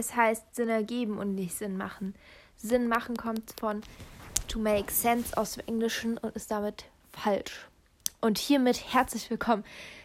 [0.00, 2.14] Es heißt Sinn ergeben und nicht Sinn machen.
[2.56, 3.82] Sinn machen kommt von
[4.48, 7.68] to make sense aus dem Englischen und ist damit falsch.
[8.22, 9.62] Und hiermit herzlich willkommen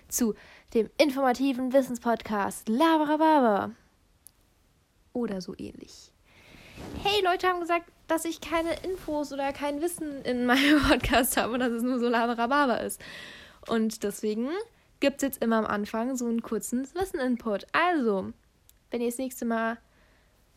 [0.09, 0.35] zu
[0.73, 3.71] dem informativen Wissenspodcast Labarababa.
[5.13, 6.11] Oder so ähnlich.
[7.01, 11.53] Hey, Leute haben gesagt, dass ich keine Infos oder kein Wissen in meinem Podcast habe
[11.53, 12.99] und dass es nur so Labarababa ist.
[13.69, 14.49] Und deswegen
[14.99, 17.67] gibt es jetzt immer am Anfang so einen kurzen Wissen-Input.
[17.71, 18.33] Also,
[18.91, 19.77] wenn ihr das nächste Mal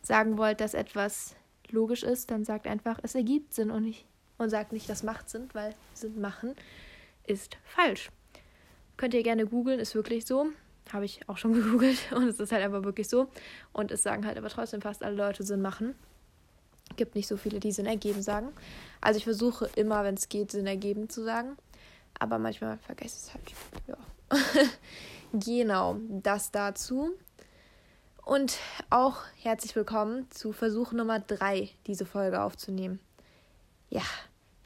[0.01, 1.35] sagen wollt, dass etwas
[1.69, 4.05] logisch ist, dann sagt einfach, es ergibt Sinn und nicht
[4.37, 6.55] und sagt nicht, das macht Sinn, weil Sinn machen
[7.29, 8.09] ist falsch.
[8.97, 10.47] Könnt ihr gerne googeln, ist wirklich so.
[10.91, 13.27] Habe ich auch schon gegoogelt und es ist halt einfach wirklich so.
[13.71, 15.95] Und es sagen halt aber trotzdem fast alle Leute Sinn machen.
[16.95, 18.49] Gibt nicht so viele, die Sinn ergeben sagen.
[18.99, 21.55] Also ich versuche immer, wenn es geht, Sinn ergeben zu sagen.
[22.17, 24.57] Aber manchmal vergesse ich es halt.
[24.63, 24.69] Ja.
[25.33, 27.11] genau, das dazu.
[28.29, 28.59] Und
[28.91, 32.99] auch herzlich willkommen zu Versuch Nummer 3, diese Folge aufzunehmen.
[33.89, 34.03] Ja,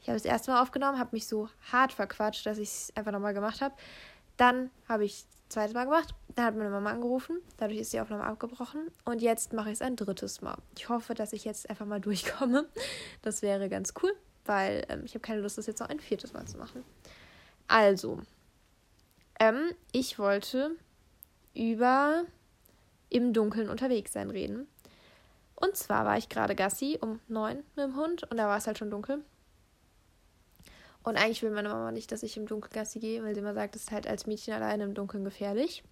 [0.02, 3.10] ich habe das erste Mal aufgenommen, habe mich so hart verquatscht, dass ich es einfach
[3.10, 3.74] nochmal gemacht habe.
[4.36, 8.00] Dann habe ich das zweite Mal gemacht, dann hat meine Mama angerufen, dadurch ist die
[8.00, 10.58] Aufnahme abgebrochen und jetzt mache ich es ein drittes Mal.
[10.76, 12.68] Ich hoffe, dass ich jetzt einfach mal durchkomme.
[13.22, 16.34] Das wäre ganz cool, weil ähm, ich habe keine Lust, das jetzt noch ein viertes
[16.34, 16.84] Mal zu machen.
[17.66, 18.20] Also,
[19.40, 20.72] ähm, ich wollte
[21.54, 22.26] über
[23.14, 24.66] im Dunkeln unterwegs sein reden.
[25.54, 28.66] Und zwar war ich gerade Gassi um neun mit dem Hund und da war es
[28.66, 29.22] halt schon dunkel.
[31.04, 33.54] Und eigentlich will meine Mama nicht, dass ich im Dunkeln Gassi gehe, weil sie immer
[33.54, 35.84] sagt, es ist halt als Mädchen alleine im Dunkeln gefährlich.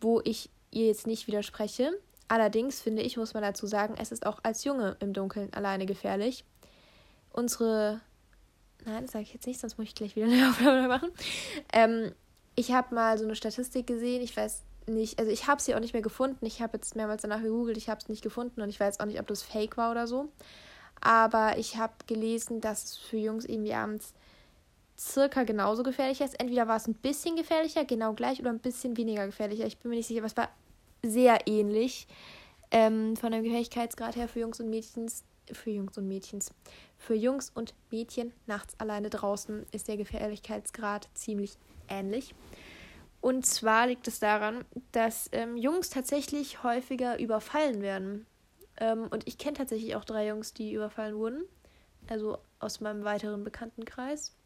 [0.00, 1.92] Wo ich ihr jetzt nicht widerspreche.
[2.26, 5.86] Allerdings finde ich, muss man dazu sagen, es ist auch als Junge im Dunkeln alleine
[5.86, 6.44] gefährlich.
[7.30, 8.00] Unsere.
[8.84, 11.12] Nein, das sage ich jetzt nicht, sonst muss ich gleich wieder eine Aufnahme machen.
[11.72, 12.12] Ähm,
[12.56, 15.80] ich habe mal so eine Statistik gesehen, ich weiß nicht, also ich habe sie auch
[15.80, 16.44] nicht mehr gefunden.
[16.46, 19.06] Ich habe jetzt mehrmals danach gegoogelt, ich habe es nicht gefunden und ich weiß auch
[19.06, 20.28] nicht, ob das fake war oder so.
[21.00, 24.14] Aber ich habe gelesen, dass es für Jungs irgendwie abends
[24.98, 26.38] circa genauso gefährlich ist.
[26.40, 29.66] Entweder war es ein bisschen gefährlicher, genau gleich, oder ein bisschen weniger gefährlicher.
[29.66, 30.48] Ich bin mir nicht sicher, aber es war
[31.02, 32.06] sehr ähnlich
[32.70, 35.24] ähm, von dem Gefährlichkeitsgrad her für Jungs und Mädchens.
[35.52, 36.52] Für Jungs und Mädchens.
[36.96, 42.34] Für Jungs und Mädchen nachts alleine draußen ist der Gefährlichkeitsgrad ziemlich ähnlich.
[43.24, 48.26] Und zwar liegt es daran, dass ähm, Jungs tatsächlich häufiger überfallen werden.
[48.76, 51.42] Ähm, und ich kenne tatsächlich auch drei Jungs, die überfallen wurden.
[52.06, 54.36] Also aus meinem weiteren Bekanntenkreis.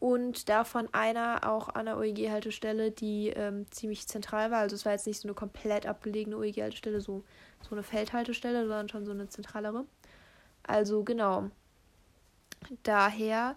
[0.00, 4.60] Und davon einer auch an der OEG-Haltestelle, die ähm, ziemlich zentral war.
[4.60, 7.22] Also es war jetzt nicht so eine komplett abgelegene OEG-Haltestelle, so,
[7.60, 9.84] so eine Feldhaltestelle, sondern schon so eine zentralere.
[10.62, 11.50] Also genau.
[12.82, 13.56] Daher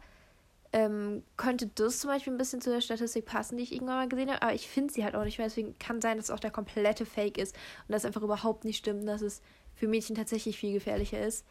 [0.77, 4.07] ähm, könnte das zum Beispiel ein bisschen zu der Statistik passen, die ich irgendwann mal
[4.07, 5.47] gesehen habe, aber ich finde sie halt auch nicht mehr.
[5.47, 7.55] Deswegen kann sein, dass es auch der komplette Fake ist
[7.87, 9.41] und das einfach überhaupt nicht stimmt dass es
[9.73, 11.45] für Mädchen tatsächlich viel gefährlicher ist.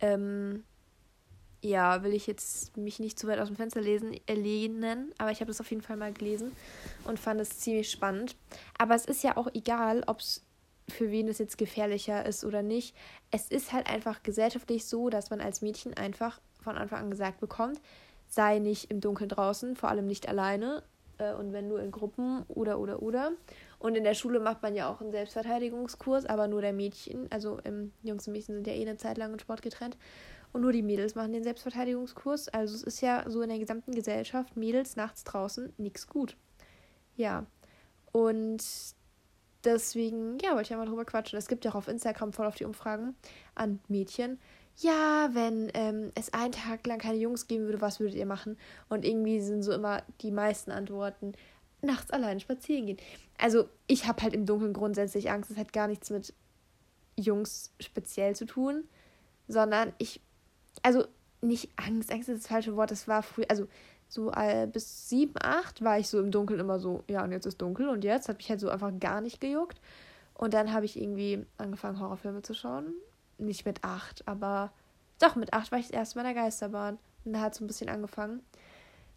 [0.00, 0.64] Ähm,
[1.60, 5.30] ja, will ich jetzt mich nicht zu weit aus dem Fenster lesen, äh, lehnen, aber
[5.30, 6.52] ich habe das auf jeden Fall mal gelesen
[7.04, 8.34] und fand es ziemlich spannend.
[8.78, 10.42] Aber es ist ja auch egal, ob es
[10.88, 12.96] für wen es jetzt gefährlicher ist oder nicht.
[13.30, 17.40] Es ist halt einfach gesellschaftlich so, dass man als Mädchen einfach von Anfang an gesagt
[17.40, 17.78] bekommt,
[18.34, 20.82] sei nicht im Dunkeln draußen, vor allem nicht alleine
[21.18, 23.32] äh, und wenn nur in Gruppen oder oder oder.
[23.78, 27.58] Und in der Schule macht man ja auch einen Selbstverteidigungskurs, aber nur der Mädchen, also
[27.64, 29.96] ähm, Jungs und Mädchen sind ja eh eine Zeit lang in Sport getrennt.
[30.52, 32.48] Und nur die Mädels machen den Selbstverteidigungskurs.
[32.48, 36.36] Also es ist ja so in der gesamten Gesellschaft, Mädels nachts draußen, nichts gut.
[37.16, 37.46] Ja.
[38.12, 38.64] Und
[39.64, 41.38] deswegen, ja, wollte ich ja mal drüber quatschen.
[41.38, 43.16] Es gibt ja auch auf Instagram voll auf die Umfragen
[43.56, 44.38] an Mädchen
[44.78, 48.58] ja, wenn ähm, es einen Tag lang keine Jungs geben würde, was würdet ihr machen?
[48.88, 51.32] Und irgendwie sind so immer die meisten Antworten,
[51.80, 52.98] nachts alleine spazieren gehen.
[53.38, 55.50] Also ich habe halt im Dunkeln grundsätzlich Angst.
[55.50, 56.34] Das hat gar nichts mit
[57.16, 58.84] Jungs speziell zu tun,
[59.46, 60.20] sondern ich,
[60.82, 61.04] also
[61.40, 63.68] nicht Angst, Angst ist das falsche Wort, das war früher, also
[64.08, 67.46] so äh, bis sieben, acht war ich so im Dunkeln immer so, ja und jetzt
[67.46, 69.80] ist dunkel und jetzt hat mich halt so einfach gar nicht gejuckt.
[70.34, 72.94] Und dann habe ich irgendwie angefangen, Horrorfilme zu schauen
[73.38, 74.72] nicht mit acht, aber
[75.18, 76.98] doch mit acht war ich das erste Mal in der Geisterbahn.
[77.24, 78.42] Und da hat es ein bisschen angefangen,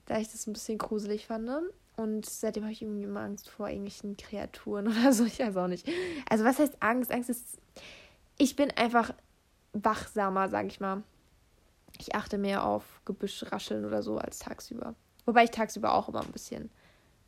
[0.06, 1.50] da ich das ein bisschen gruselig fand.
[1.98, 5.26] Und seitdem habe ich irgendwie immer Angst vor irgendwelchen Kreaturen oder so.
[5.26, 5.88] Ich weiß auch nicht.
[6.30, 7.12] Also, was heißt Angst?
[7.12, 7.58] Angst ist.
[8.38, 9.14] Ich bin einfach
[9.74, 11.04] wachsamer, sag ich mal.
[12.00, 14.94] Ich achte mehr auf Gebüschrascheln oder so als tagsüber.
[15.26, 16.70] Wobei ich tagsüber auch immer ein bisschen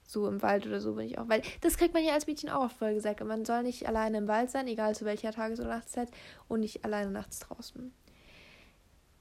[0.10, 1.30] so im Wald oder so bin ich auch.
[1.30, 3.24] Weil das kriegt man ja als Mädchen auch oft voll gesagt.
[3.24, 6.10] Man soll nicht alleine im Wald sein, egal zu welcher Tages- oder Nachtszeit,
[6.48, 7.94] und nicht alleine nachts draußen.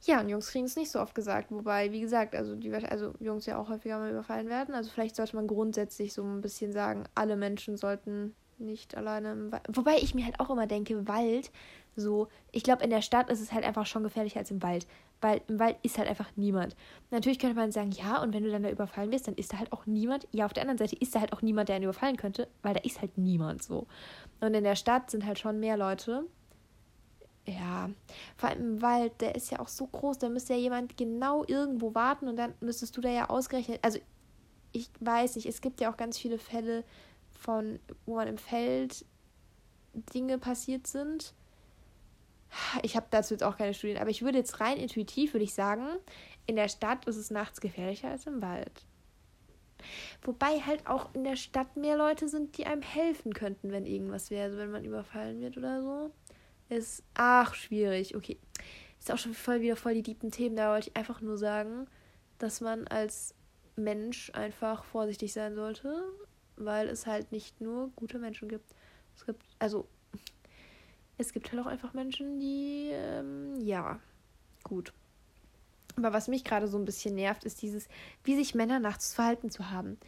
[0.05, 1.51] Ja, und Jungs kriegen es nicht so oft gesagt.
[1.51, 4.75] Wobei, wie gesagt, also, die, also Jungs ja auch häufiger mal überfallen werden.
[4.75, 9.53] Also vielleicht sollte man grundsätzlich so ein bisschen sagen, alle Menschen sollten nicht alleine im
[9.53, 9.65] Wald.
[9.69, 11.51] Wobei ich mir halt auch immer denke, Wald,
[11.97, 14.87] so, ich glaube, in der Stadt ist es halt einfach schon gefährlicher als im Wald.
[15.21, 16.77] Weil im Wald ist halt einfach niemand.
[17.11, 19.59] Natürlich könnte man sagen, ja, und wenn du dann da überfallen wirst, dann ist da
[19.59, 20.29] halt auch niemand.
[20.31, 22.75] Ja, auf der anderen Seite ist da halt auch niemand, der einen überfallen könnte, weil
[22.75, 23.87] da ist halt niemand so.
[24.41, 26.25] Und in der Stadt sind halt schon mehr Leute.
[27.47, 27.91] Ja,
[28.37, 31.45] vor allem im Wald, der ist ja auch so groß, da müsste ja jemand genau
[31.47, 33.81] irgendwo warten und dann müsstest du da ja ausgerechnet.
[33.83, 33.99] Also,
[34.73, 36.85] ich weiß nicht, es gibt ja auch ganz viele Fälle
[37.31, 39.07] von, wo man im Feld
[40.15, 41.35] Dinge passiert sind
[42.83, 45.55] ich habe dazu jetzt auch keine Studien, aber ich würde jetzt rein intuitiv, würde ich
[45.55, 45.87] sagen,
[46.47, 48.85] in der Stadt ist es nachts gefährlicher als im Wald.
[50.23, 54.31] Wobei halt auch in der Stadt mehr Leute sind, die einem helfen könnten, wenn irgendwas
[54.31, 56.11] wäre, also wenn man überfallen wird oder so.
[56.69, 58.17] Ist, ach, schwierig.
[58.17, 58.39] Okay.
[58.99, 60.57] Ist auch schon voll wieder voll die tiefen Themen.
[60.57, 61.87] Da wollte ich einfach nur sagen,
[62.39, 63.35] dass man als
[63.77, 66.03] Mensch einfach vorsichtig sein sollte,
[66.57, 68.75] weil es halt nicht nur gute Menschen gibt.
[69.17, 69.89] Es gibt, also
[71.19, 73.99] es gibt halt auch einfach Menschen, die, ähm, ja,
[74.63, 74.93] gut.
[75.97, 77.89] Aber was mich gerade so ein bisschen nervt, ist dieses,
[78.23, 79.99] wie sich Männer nachts verhalten zu haben.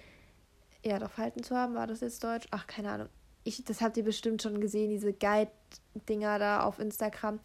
[0.85, 2.47] Ja, doch verhalten zu haben, war das jetzt Deutsch?
[2.53, 3.09] Ach, keine Ahnung.
[3.43, 7.41] Ich, das habt ihr bestimmt schon gesehen, diese Guide-Dinger da auf Instagram.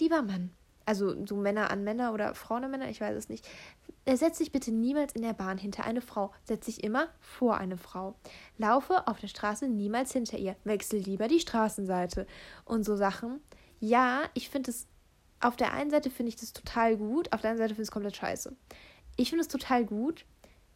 [0.00, 0.50] Lieber Mann,
[0.86, 3.48] also so Männer an Männer oder Frauen an Männer, ich weiß es nicht.
[4.06, 6.32] Setz dich bitte niemals in der Bahn hinter eine Frau.
[6.44, 8.14] Setz dich immer vor eine Frau.
[8.58, 10.56] Laufe auf der Straße niemals hinter ihr.
[10.64, 12.26] Wechsel lieber die Straßenseite.
[12.64, 13.40] Und so Sachen.
[13.80, 14.86] Ja, ich finde es.
[15.40, 17.88] Auf der einen Seite finde ich das total gut, auf der anderen Seite finde ich
[17.88, 18.56] es komplett scheiße.
[19.16, 20.24] Ich finde es total gut,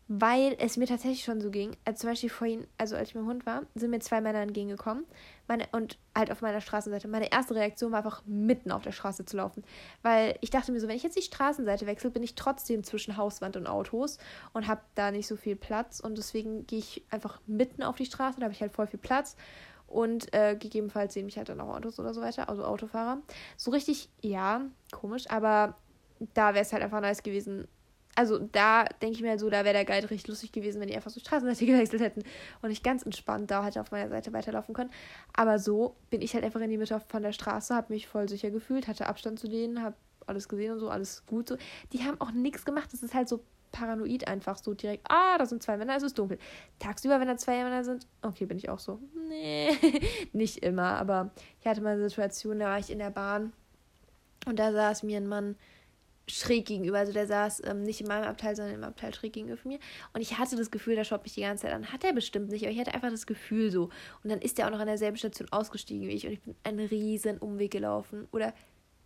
[0.09, 1.77] weil es mir tatsächlich schon so ging.
[1.85, 4.41] Also zum Beispiel vorhin, also als ich mit dem Hund war, sind mir zwei Männer
[4.41, 5.05] entgegengekommen.
[5.49, 7.09] Meine, und halt auf meiner Straßenseite.
[7.09, 9.65] Meine erste Reaktion war einfach mitten auf der Straße zu laufen.
[10.03, 13.17] Weil ich dachte mir so, wenn ich jetzt die Straßenseite wechsle, bin ich trotzdem zwischen
[13.17, 14.19] Hauswand und Autos
[14.53, 16.01] und habe da nicht so viel Platz.
[16.01, 19.01] Und deswegen gehe ich einfach mitten auf die Straße, da habe ich halt voll viel
[19.01, 19.37] Platz.
[19.87, 23.23] Und äh, gegebenenfalls sehen mich halt dann auch Autos oder so weiter, also Autofahrer.
[23.57, 24.61] So richtig, ja,
[24.93, 25.77] komisch, aber
[26.35, 27.67] da wäre es halt einfach nice gewesen,
[28.19, 30.89] also da denke ich mir halt so, da wäre der Guide richtig lustig gewesen, wenn
[30.89, 32.25] die einfach so Straßenseite gewechselt hätten
[32.63, 34.91] und ich ganz entspannt da hätte auf meiner Seite weiterlaufen können.
[35.35, 38.29] Aber so bin ich halt einfach in die Mitte von der Straße, habe mich voll
[38.29, 39.95] sicher gefühlt, hatte Abstand zu denen, habe
[40.27, 41.57] alles gesehen und so, alles gut so.
[41.93, 45.47] Die haben auch nichts gemacht, das ist halt so paranoid einfach so direkt, ah, da
[45.47, 46.41] sind zwei Männer, es ist dunkel.
[46.81, 48.99] Tagsüber, wenn da zwei Männer sind, okay, bin ich auch so.
[49.29, 49.71] Nee,
[50.33, 51.31] nicht immer, aber
[51.61, 53.53] ich hatte mal eine Situation, da war ich in der Bahn
[54.45, 55.55] und da saß mir ein Mann
[56.29, 56.99] schräg gegenüber.
[56.99, 59.79] Also der saß ähm, nicht in meinem Abteil, sondern im Abteil schräg gegenüber mir.
[60.13, 61.93] Und ich hatte das Gefühl, der schaut mich die ganze Zeit an.
[61.93, 63.85] Hat er bestimmt nicht, aber ich hatte einfach das Gefühl so.
[64.23, 66.55] Und dann ist er auch noch an derselben Station ausgestiegen wie ich und ich bin
[66.65, 68.29] einen riesen Umweg gelaufen.
[68.33, 68.55] Oder,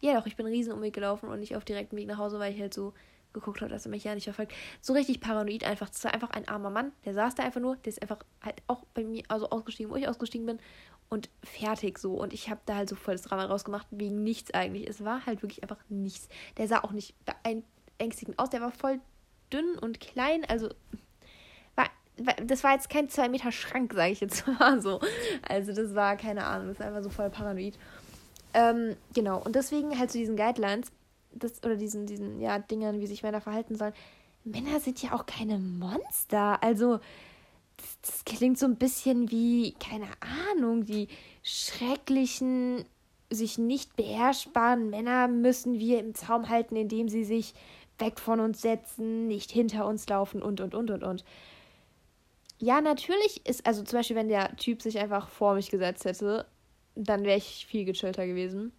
[0.01, 2.39] ja doch, ich bin einen riesen Umweg gelaufen und nicht auf direktem Weg nach Hause,
[2.39, 2.93] weil ich halt so
[3.33, 4.53] geguckt habe, dass er mich ja nicht verfolgt.
[4.81, 5.89] So richtig paranoid einfach.
[5.89, 8.63] Das war einfach ein armer Mann, der saß da einfach nur, der ist einfach halt
[8.67, 10.59] auch bei mir, also ausgestiegen, wo ich ausgestiegen bin
[11.13, 12.15] und fertig so.
[12.15, 14.89] Und ich habe da halt so voll das Drama rausgemacht, wegen nichts eigentlich.
[14.89, 16.29] Es war halt wirklich einfach nichts.
[16.57, 17.15] Der sah auch nicht
[17.99, 18.99] beängstigend aus, der war voll
[19.53, 20.71] dünn und klein, also
[21.77, 21.91] war,
[22.43, 25.01] das war jetzt kein 2 Meter Schrank, sage ich jetzt mal so.
[25.47, 27.79] Also das war, keine Ahnung, das war einfach so voll paranoid.
[28.55, 30.91] Ähm, genau, und deswegen halt zu diesen Guidelines,
[31.35, 33.93] das, oder diesen, diesen, ja, Dingern, wie sich Männer verhalten sollen.
[34.45, 36.63] Männer sind ja auch keine Monster.
[36.63, 37.01] Also,
[38.03, 40.09] das klingt so ein bisschen wie, keine
[40.53, 41.09] Ahnung, die
[41.43, 42.85] schrecklichen,
[43.31, 47.55] sich nicht beherrschbaren Männer müssen wir im Zaum halten, indem sie sich
[47.99, 51.25] weg von uns setzen, nicht hinter uns laufen und, und, und, und, und.
[52.59, 56.47] Ja, natürlich ist, also zum Beispiel, wenn der Typ sich einfach vor mich gesetzt hätte,
[56.95, 58.73] dann wäre ich viel gechillter gewesen.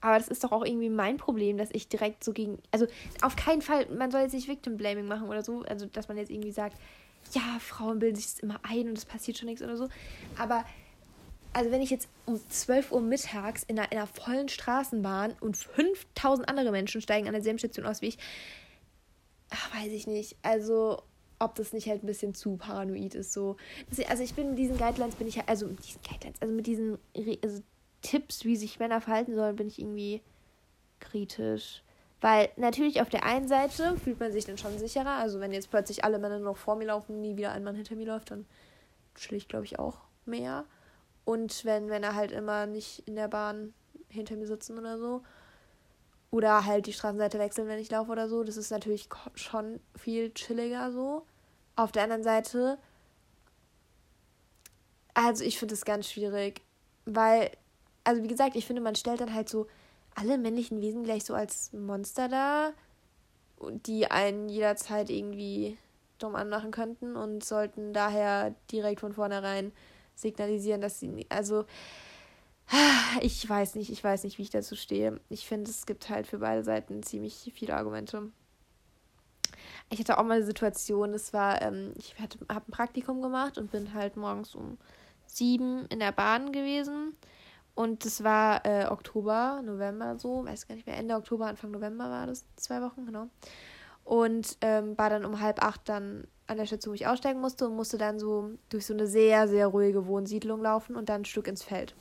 [0.00, 2.58] Aber das ist doch auch irgendwie mein Problem, dass ich direkt so gegen.
[2.70, 2.86] Also
[3.22, 5.62] auf keinen Fall, man soll jetzt nicht Victim Blaming machen oder so.
[5.62, 6.76] Also, dass man jetzt irgendwie sagt,
[7.32, 9.88] ja, Frauen bilden sich das immer ein und es passiert schon nichts oder so.
[10.38, 10.64] Aber,
[11.52, 15.56] also wenn ich jetzt um 12 Uhr mittags in einer, in einer vollen Straßenbahn und
[15.56, 18.18] 5000 andere Menschen steigen an derselben Station aus wie ich,
[19.50, 20.36] ach, weiß ich nicht.
[20.42, 21.02] Also,
[21.38, 23.32] ob das nicht halt ein bisschen zu paranoid ist.
[23.32, 23.56] So.
[24.08, 26.98] Also ich bin mit diesen Guidelines, bin ich also mit diesen Guidelines, also mit diesen
[27.42, 27.62] also
[28.02, 30.22] Tipps, wie sich Männer verhalten sollen, bin ich irgendwie
[31.00, 31.82] kritisch.
[32.20, 35.12] Weil natürlich auf der einen Seite fühlt man sich dann schon sicherer.
[35.12, 37.94] Also wenn jetzt plötzlich alle Männer noch vor mir laufen, nie wieder ein Mann hinter
[37.94, 38.46] mir läuft, dann
[39.14, 40.64] chill ich, glaube ich, auch mehr.
[41.24, 43.72] Und wenn Männer halt immer nicht in der Bahn
[44.08, 45.22] hinter mir sitzen oder so.
[46.30, 48.42] Oder halt die Straßenseite wechseln, wenn ich laufe oder so.
[48.44, 51.24] Das ist natürlich schon viel chilliger so.
[51.76, 52.78] Auf der anderen Seite,
[55.14, 56.62] also ich finde es ganz schwierig.
[57.04, 57.50] Weil,
[58.04, 59.68] also wie gesagt, ich finde, man stellt dann halt so
[60.18, 62.72] alle männlichen Wesen gleich so als Monster da,
[63.86, 65.78] die einen jederzeit irgendwie
[66.18, 69.72] dumm anmachen könnten und sollten daher direkt von vornherein
[70.16, 71.64] signalisieren, dass sie, also
[73.20, 75.20] ich weiß nicht, ich weiß nicht, wie ich dazu stehe.
[75.28, 78.30] Ich finde, es gibt halt für beide Seiten ziemlich viele Argumente.
[79.90, 83.70] Ich hatte auch mal eine Situation, das war, ähm, ich habe ein Praktikum gemacht und
[83.70, 84.78] bin halt morgens um
[85.26, 87.16] sieben in der Bahn gewesen.
[87.78, 92.10] Und das war äh, Oktober, November so, weiß gar nicht mehr, Ende Oktober, Anfang November
[92.10, 93.28] war das, zwei Wochen, genau.
[94.02, 97.68] Und ähm, war dann um halb acht dann an der Station, wo ich aussteigen musste
[97.68, 101.24] und musste dann so durch so eine sehr, sehr ruhige Wohnsiedlung laufen und dann ein
[101.24, 101.94] Stück ins Feld.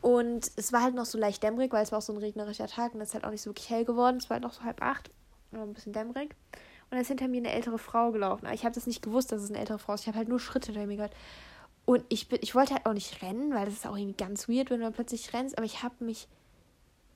[0.00, 2.66] Und es war halt noch so leicht dämmerig, weil es war auch so ein regnerischer
[2.66, 4.16] Tag und es ist halt auch nicht so wirklich hell geworden.
[4.16, 5.12] Es war halt noch so halb acht,
[5.52, 6.34] ein bisschen dämmerig.
[6.90, 8.46] Und da ist hinter mir eine ältere Frau gelaufen.
[8.46, 10.00] Aber ich habe das nicht gewusst, dass es eine ältere Frau ist.
[10.00, 11.14] Ich habe halt nur Schritte hinter mir gehört.
[11.86, 14.48] Und ich, bin, ich wollte halt auch nicht rennen, weil das ist auch irgendwie ganz
[14.48, 15.56] weird, wenn du plötzlich rennst.
[15.56, 16.28] Aber ich habe mich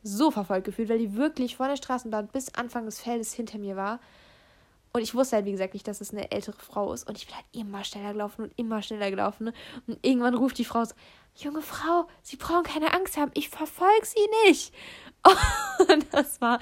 [0.03, 3.77] so verfolgt gefühlt, weil die wirklich vor der Straßenbahn bis Anfang des Feldes hinter mir
[3.77, 4.01] war.
[4.93, 7.09] Und ich wusste halt, wie gesagt, nicht, dass es eine ältere Frau ist.
[7.09, 9.45] Und ich bin halt immer schneller gelaufen und immer schneller gelaufen.
[9.45, 9.53] Ne?
[9.87, 10.95] Und irgendwann ruft die Frau so,
[11.37, 14.75] junge Frau, Sie brauchen keine Angst haben, ich verfolge Sie nicht.
[15.89, 16.59] Und das war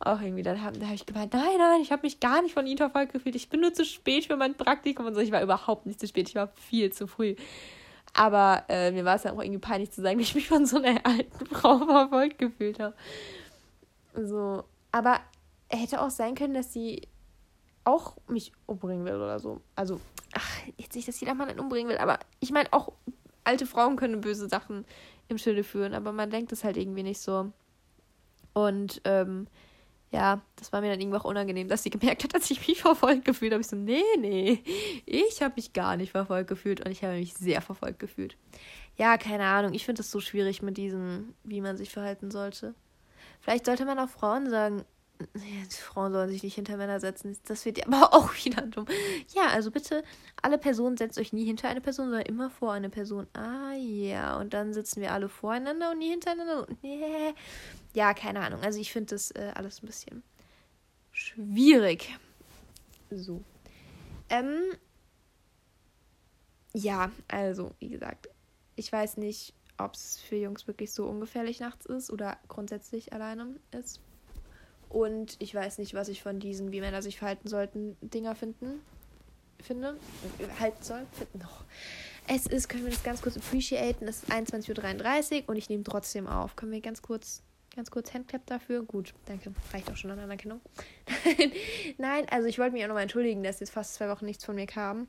[0.00, 2.66] auch irgendwie, dann habe hab ich gemeint, nein, nein, ich habe mich gar nicht von
[2.66, 3.36] Ihnen verfolgt gefühlt.
[3.36, 5.20] Ich bin nur zu spät für mein Praktikum und so.
[5.20, 7.36] Ich war überhaupt nicht zu spät, ich war viel zu früh.
[8.14, 10.66] Aber äh, mir war es dann auch irgendwie peinlich zu sagen, dass ich mich von
[10.66, 12.94] so einer alten Frau verfolgt gefühlt habe.
[14.14, 15.20] So, aber
[15.68, 17.02] hätte auch sein können, dass sie
[17.84, 19.60] auch mich umbringen will oder so.
[19.76, 20.00] Also,
[20.32, 22.92] ach, jetzt nicht, dass jeder Mann einen umbringen will, aber ich meine, auch
[23.44, 24.84] alte Frauen können böse Sachen
[25.28, 27.52] im Schilde führen, aber man denkt es halt irgendwie nicht so.
[28.52, 29.46] Und ähm,
[30.12, 32.80] ja, das war mir dann irgendwie auch unangenehm, dass sie gemerkt hat, dass ich mich
[32.82, 33.60] verfolgt gefühlt habe.
[33.60, 34.62] Ich so, nee, nee,
[35.06, 38.36] ich habe mich gar nicht verfolgt gefühlt und ich habe mich sehr verfolgt gefühlt.
[38.96, 42.74] Ja, keine Ahnung, ich finde es so schwierig mit diesem, wie man sich verhalten sollte.
[43.40, 44.84] Vielleicht sollte man auch Frauen sagen,
[45.70, 47.36] Frauen sollen sich nicht hinter Männer setzen.
[47.44, 48.86] Das wird ja aber auch wieder dumm.
[49.34, 50.02] Ja, also bitte,
[50.42, 53.26] alle Personen setzt euch nie hinter eine Person, sondern immer vor eine Person.
[53.34, 56.66] Ah ja, und dann sitzen wir alle voreinander und nie hintereinander.
[56.82, 57.34] Nee.
[57.94, 58.60] Ja, keine Ahnung.
[58.62, 60.22] Also ich finde das äh, alles ein bisschen
[61.12, 62.18] schwierig.
[63.10, 63.42] So.
[64.28, 64.60] Ähm.
[66.72, 68.28] Ja, also, wie gesagt,
[68.76, 73.56] ich weiß nicht, ob es für Jungs wirklich so ungefährlich nachts ist oder grundsätzlich alleine
[73.72, 74.00] ist.
[74.90, 78.80] Und ich weiß nicht, was ich von diesen, wie Männer sich verhalten sollten, Dinger finden.
[79.62, 79.96] Finde.
[80.58, 81.06] Halten soll.
[81.12, 81.46] Finden.
[81.46, 81.64] Oh.
[82.26, 84.06] Es ist, können wir das ganz kurz appreciaten.
[84.08, 86.56] Es ist 21.33 Uhr und ich nehme trotzdem auf.
[86.56, 87.42] Können wir ganz kurz,
[87.74, 88.82] ganz kurz Handclap dafür?
[88.82, 89.52] Gut, danke.
[89.72, 90.60] Reicht auch schon an Anerkennung.
[91.98, 94.56] Nein, also ich wollte mich auch nochmal entschuldigen, dass jetzt fast zwei Wochen nichts von
[94.56, 95.06] mir kam.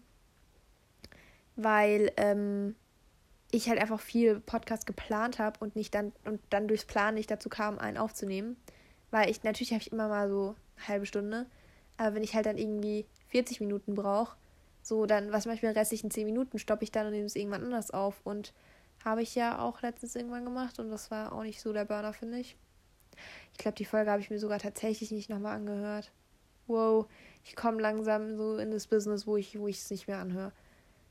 [1.56, 2.76] Weil, ähm,
[3.52, 7.30] ich halt einfach viel Podcast geplant habe und nicht dann und dann durchs Plan nicht
[7.30, 8.58] dazu kam, einen aufzunehmen.
[9.12, 11.46] Weil ich, natürlich habe ich immer mal so eine halbe Stunde.
[11.98, 14.36] Aber wenn ich halt dann irgendwie 40 Minuten brauche,
[14.82, 17.92] so dann, was manchmal restlichen 10 Minuten, stoppe ich dann und nehme es irgendwann anders
[17.92, 18.22] auf.
[18.24, 18.54] Und
[19.06, 22.14] habe ich ja auch letztens irgendwann gemacht und das war auch nicht so der Burner,
[22.14, 22.56] finde ich.
[23.52, 26.12] Ich glaube, die Folge habe ich mir sogar tatsächlich nicht nochmal angehört.
[26.68, 27.08] Wow,
[27.44, 30.52] ich komme langsam so in das Business, wo ich wo es nicht mehr anhöre.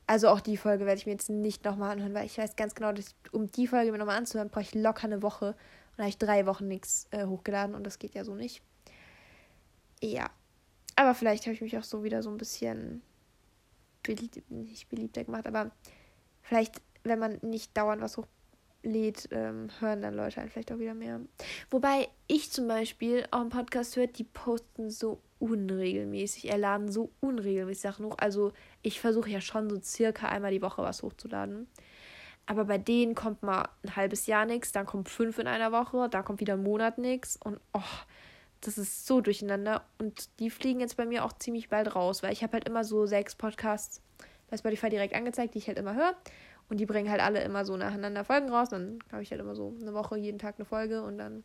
[0.07, 2.75] Also auch die Folge werde ich mir jetzt nicht nochmal anhören, weil ich weiß ganz
[2.75, 5.55] genau, dass ich, um die Folge mir nochmal anzuhören, brauche ich locker eine Woche.
[6.01, 8.63] Dann habe ich drei Wochen nichts äh, hochgeladen und das geht ja so nicht.
[10.01, 10.31] Ja.
[10.97, 13.03] Aber vielleicht habe ich mich auch so wieder so ein bisschen
[14.03, 15.73] beliebt, nicht beliebter gemacht, aber
[16.41, 20.95] vielleicht, wenn man nicht dauernd was hochlädt, ähm, hören dann Leute einen vielleicht auch wieder
[20.95, 21.21] mehr.
[21.69, 27.83] Wobei ich zum Beispiel auch einen Podcast höre, die posten so unregelmäßig, erladen so unregelmäßig
[27.83, 28.17] Sachen hoch.
[28.17, 31.69] Also ich versuche ja schon so circa einmal die Woche was hochzuladen.
[32.47, 36.09] Aber bei denen kommt mal ein halbes Jahr nichts, dann kommt fünf in einer Woche,
[36.09, 37.81] dann kommt wieder ein Monat nichts und oh,
[38.61, 39.85] das ist so durcheinander.
[39.99, 42.85] Und die fliegen jetzt bei mir auch ziemlich bald raus, weil ich habe halt immer
[42.85, 44.03] so sechs Podcasts
[44.51, 46.17] bei Spotify direkt angezeigt, die ich halt immer höre.
[46.69, 48.69] Und die bringen halt alle immer so nacheinander Folgen raus.
[48.69, 51.43] Dann habe ich halt immer so eine Woche, jeden Tag eine Folge und dann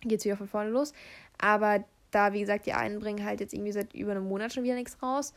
[0.00, 0.92] geht es wieder von vorne los.
[1.38, 4.64] Aber da, wie gesagt, die einen bringen halt jetzt irgendwie seit über einem Monat schon
[4.64, 5.32] wieder nichts raus.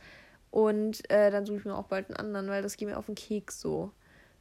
[0.50, 3.06] Und äh, dann suche ich mir auch bald einen anderen, weil das geht mir auf
[3.06, 3.92] den Keks so.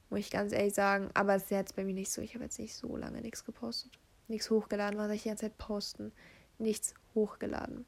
[0.10, 1.10] Muss ich ganz ehrlich sagen.
[1.14, 2.22] Aber es ist jetzt bei mir nicht so.
[2.22, 3.92] Ich habe jetzt nicht so lange nichts gepostet.
[4.28, 4.98] Nichts hochgeladen.
[4.98, 6.12] Was soll ich die ganze Zeit posten?
[6.58, 7.86] Nichts hochgeladen.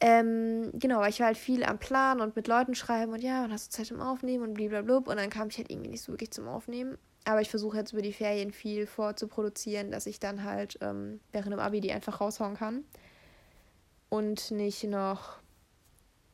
[0.00, 3.44] Ähm, genau, weil ich war halt viel am Plan und mit Leuten schreiben und ja,
[3.44, 4.96] und hast du Zeit zum Aufnehmen und blablabla.
[4.96, 6.98] Und dann kam ich halt irgendwie nicht so wirklich zum Aufnehmen.
[7.24, 11.52] Aber ich versuche jetzt über die Ferien viel vorzuproduzieren, dass ich dann halt ähm, während
[11.52, 12.84] dem Abi die einfach raushauen kann.
[14.08, 15.41] Und nicht noch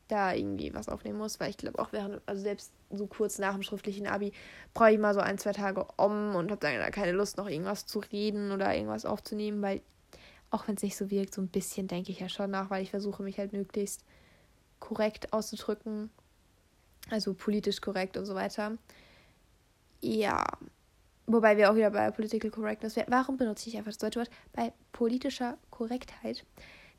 [0.08, 3.54] da irgendwie was aufnehmen muss, weil ich glaube auch während, also selbst so kurz nach
[3.54, 4.32] dem schriftlichen Abi,
[4.74, 7.86] brauche ich mal so ein, zwei Tage um und habe dann keine Lust, noch irgendwas
[7.86, 9.82] zu reden oder irgendwas aufzunehmen, weil
[10.50, 12.82] auch wenn es nicht so wirkt, so ein bisschen denke ich ja schon nach, weil
[12.82, 14.02] ich versuche mich halt möglichst
[14.80, 16.10] korrekt auszudrücken.
[17.10, 18.76] Also politisch korrekt und so weiter.
[20.00, 20.44] Ja.
[21.26, 23.10] Wobei wir auch wieder bei Political Correctness wären.
[23.10, 24.30] Warum benutze ich einfach das deutsche Wort?
[24.52, 26.44] Bei politischer Korrektheit,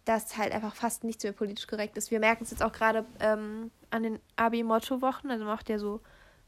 [0.06, 2.12] dass halt einfach fast nichts mehr politisch korrekt ist.
[2.12, 5.30] Wir merken es jetzt auch gerade ähm, an den Abi-Motto-Wochen.
[5.30, 6.02] Also macht ja so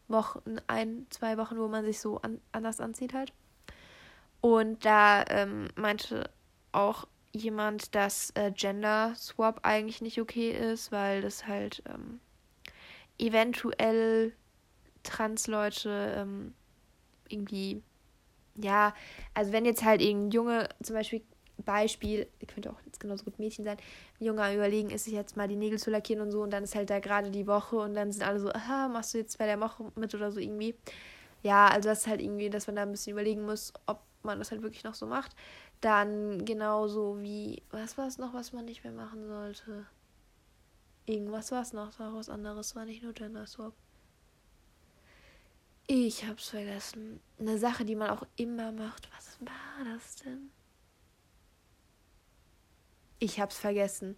[0.08, 3.34] Wochen, ein, zwei Wochen, wo man sich so an, anders anzieht halt.
[4.42, 6.30] Und da ähm, meinte
[6.72, 12.20] auch jemand, dass äh, Gender Swap eigentlich nicht okay ist, weil das halt ähm,
[13.18, 14.34] eventuell
[15.04, 16.54] Trans-Leute ähm,
[17.30, 17.82] irgendwie,
[18.56, 18.94] ja,
[19.34, 21.22] also wenn jetzt halt irgendein Junge, zum Beispiel
[21.64, 23.78] Beispiel, könnte auch jetzt genauso gut Mädchen sein,
[24.20, 26.64] ein Junge überlegen ist, sich jetzt mal die Nägel zu lackieren und so und dann
[26.64, 29.38] ist halt da gerade die Woche und dann sind alle so, aha, machst du jetzt
[29.38, 30.76] bei der Woche mit oder so irgendwie.
[31.44, 34.40] Ja, also das ist halt irgendwie, dass man da ein bisschen überlegen muss, ob man
[34.40, 35.36] das halt wirklich noch so macht.
[35.82, 39.88] Dann genauso wie, was war es noch, was man nicht mehr machen sollte?
[41.06, 43.74] Irgendwas war es noch, war was anderes, war nicht nur Gender Swap.
[45.88, 47.20] Ich hab's vergessen.
[47.40, 49.10] Eine Sache, die man auch immer macht.
[49.16, 50.52] Was war das denn?
[53.22, 54.18] Ich hab's vergessen.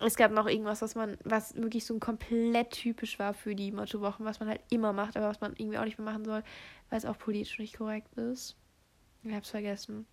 [0.00, 4.26] Es gab noch irgendwas, was man, was wirklich so komplett typisch war für die Mottowochen,
[4.26, 6.42] was man halt immer macht, aber was man irgendwie auch nicht mehr machen soll,
[6.90, 8.56] weil es auch politisch nicht korrekt ist.
[9.22, 10.06] Ich hab's vergessen.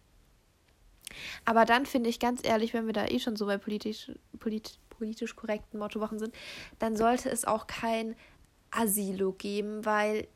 [1.44, 4.80] Aber dann finde ich ganz ehrlich, wenn wir da eh schon so bei politisch, polit,
[4.90, 6.36] politisch korrekten Mottowochen sind,
[6.78, 8.16] dann sollte es auch kein
[8.70, 10.28] Asilo geben, weil,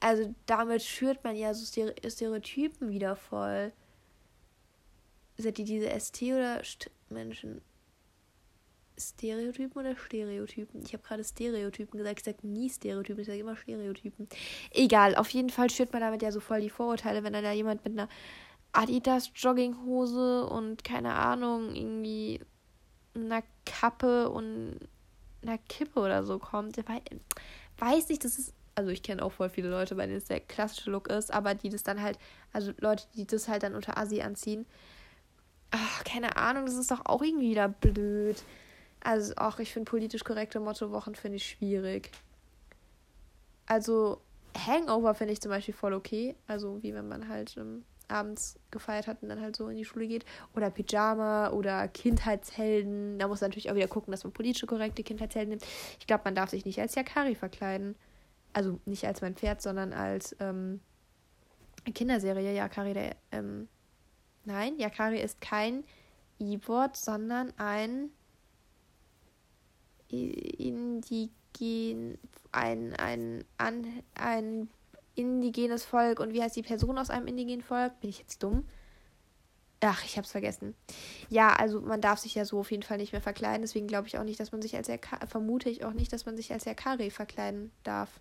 [0.00, 3.72] also damit schürt man ja so Stereotypen wieder voll.
[5.38, 7.60] Seid ihr diese ST oder St Menschen?
[8.98, 10.82] Stereotypen oder Stereotypen?
[10.84, 12.20] Ich habe gerade Stereotypen gesagt.
[12.20, 14.28] Ich sage nie Stereotypen, ich sage immer Stereotypen.
[14.70, 17.52] Egal, auf jeden Fall schürt man damit ja so voll die Vorurteile, wenn dann da
[17.52, 18.08] jemand mit einer
[18.72, 22.40] Adidas Jogginghose und keine Ahnung, irgendwie
[23.14, 24.78] einer Kappe und
[25.42, 26.76] einer Kippe oder so kommt.
[27.78, 28.54] Weiß nicht, das ist.
[28.74, 31.54] Also ich kenne auch voll viele Leute, bei denen es der klassische Look ist, aber
[31.54, 32.18] die das dann halt,
[32.54, 34.64] also Leute, die das halt dann unter Asi anziehen.
[35.72, 38.42] Ach, keine Ahnung, das ist doch auch irgendwie wieder blöd.
[39.00, 42.10] Also auch, ich finde politisch korrekte Mottowochen finde ich schwierig.
[43.66, 44.20] Also
[44.54, 46.36] Hangover finde ich zum Beispiel voll okay.
[46.46, 49.84] Also wie wenn man halt ähm, abends gefeiert hat und dann halt so in die
[49.84, 50.24] Schule geht.
[50.54, 53.18] Oder Pyjama oder Kindheitshelden.
[53.18, 55.66] Da muss man natürlich auch wieder gucken, dass man politische korrekte Kindheitshelden nimmt.
[55.98, 57.96] Ich glaube, man darf sich nicht als Yakari verkleiden.
[58.52, 60.80] Also nicht als mein Pferd, sondern als ähm,
[61.94, 62.92] Kinderserie Yakari.
[62.92, 63.68] Der, ähm,
[64.44, 65.84] nein, Yakari ist kein
[66.38, 68.10] E-Wort, sondern ein
[70.08, 70.98] indigen,
[72.52, 74.68] ein, ein, ein, ein
[75.14, 77.98] indigenes Volk und wie heißt die Person aus einem indigenen Volk?
[78.00, 78.66] Bin ich jetzt dumm?
[79.84, 80.76] Ach, ich hab's vergessen.
[81.28, 83.62] Ja, also man darf sich ja so auf jeden Fall nicht mehr verkleiden.
[83.62, 86.24] Deswegen glaube ich auch nicht, dass man sich als Yakari, vermute ich auch nicht, dass
[86.24, 88.20] man sich als Yakari verkleiden darf.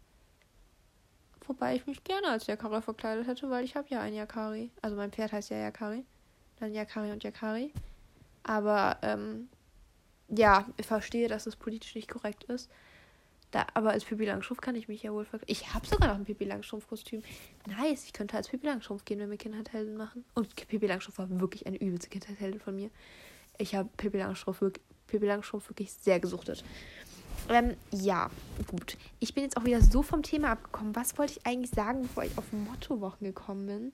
[1.46, 4.72] Wobei ich mich gerne als Yakari verkleidet hätte, weil ich habe ja ein Yakari.
[4.82, 6.04] Also mein Pferd heißt ja Yakari.
[6.62, 7.74] Dann Yakari und Yakari.
[8.44, 9.50] Aber ähm,
[10.30, 12.70] ja, ich verstehe, dass es politisch nicht korrekt ist.
[13.50, 15.52] Da, aber als Pippi Langstrumpf kann ich mich ja wohl verkleiden.
[15.52, 17.22] Ich habe sogar noch ein Pippi Langstrumpf-Kostüm.
[17.68, 20.24] Nice, ich könnte als Pippi Langstrumpf gehen, wenn wir Kindheitshelden machen.
[20.36, 22.92] Und Pippi Langstrumpf war wirklich eine übelste Kindheitsheldin von mir.
[23.58, 24.64] Ich habe Pippi Langstrumpf,
[25.08, 26.64] Pippi Langstrumpf wirklich sehr gesuchtet.
[27.50, 28.30] Ähm, ja,
[28.68, 28.98] gut.
[29.20, 30.96] Ich bin jetzt auch wieder so vom Thema abgekommen.
[30.96, 33.92] Was wollte ich eigentlich sagen, bevor ich auf Mottowochen gekommen bin?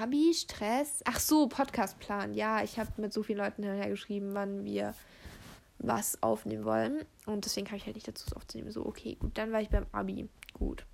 [0.00, 1.02] Abi, Stress.
[1.04, 2.34] Ach so, Podcastplan.
[2.34, 4.94] Ja, ich habe mit so vielen Leuten hinterher geschrieben, wann wir
[5.78, 7.04] was aufnehmen wollen.
[7.26, 8.70] Und deswegen kam ich halt nicht dazu, es aufzunehmen.
[8.70, 10.28] So, okay, gut, dann war ich beim Abi.
[10.54, 10.84] Gut.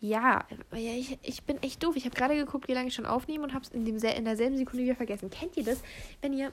[0.00, 1.94] Ja, ich, ich bin echt doof.
[1.96, 4.84] Ich habe gerade geguckt, wie lange ich schon aufnehme und habe es in, derselben Sekunde
[4.84, 5.28] wieder vergessen.
[5.28, 5.82] Kennt ihr das?
[6.22, 6.52] Wenn ihr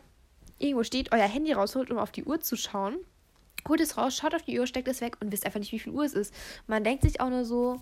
[0.60, 2.98] irgendwo steht, euer Handy rausholt, um auf die Uhr zu schauen,
[3.67, 5.80] holt es raus, schaut auf die Uhr, steckt es weg und wisst einfach nicht, wie
[5.80, 6.34] viel Uhr es ist.
[6.67, 7.82] Man denkt sich auch nur so,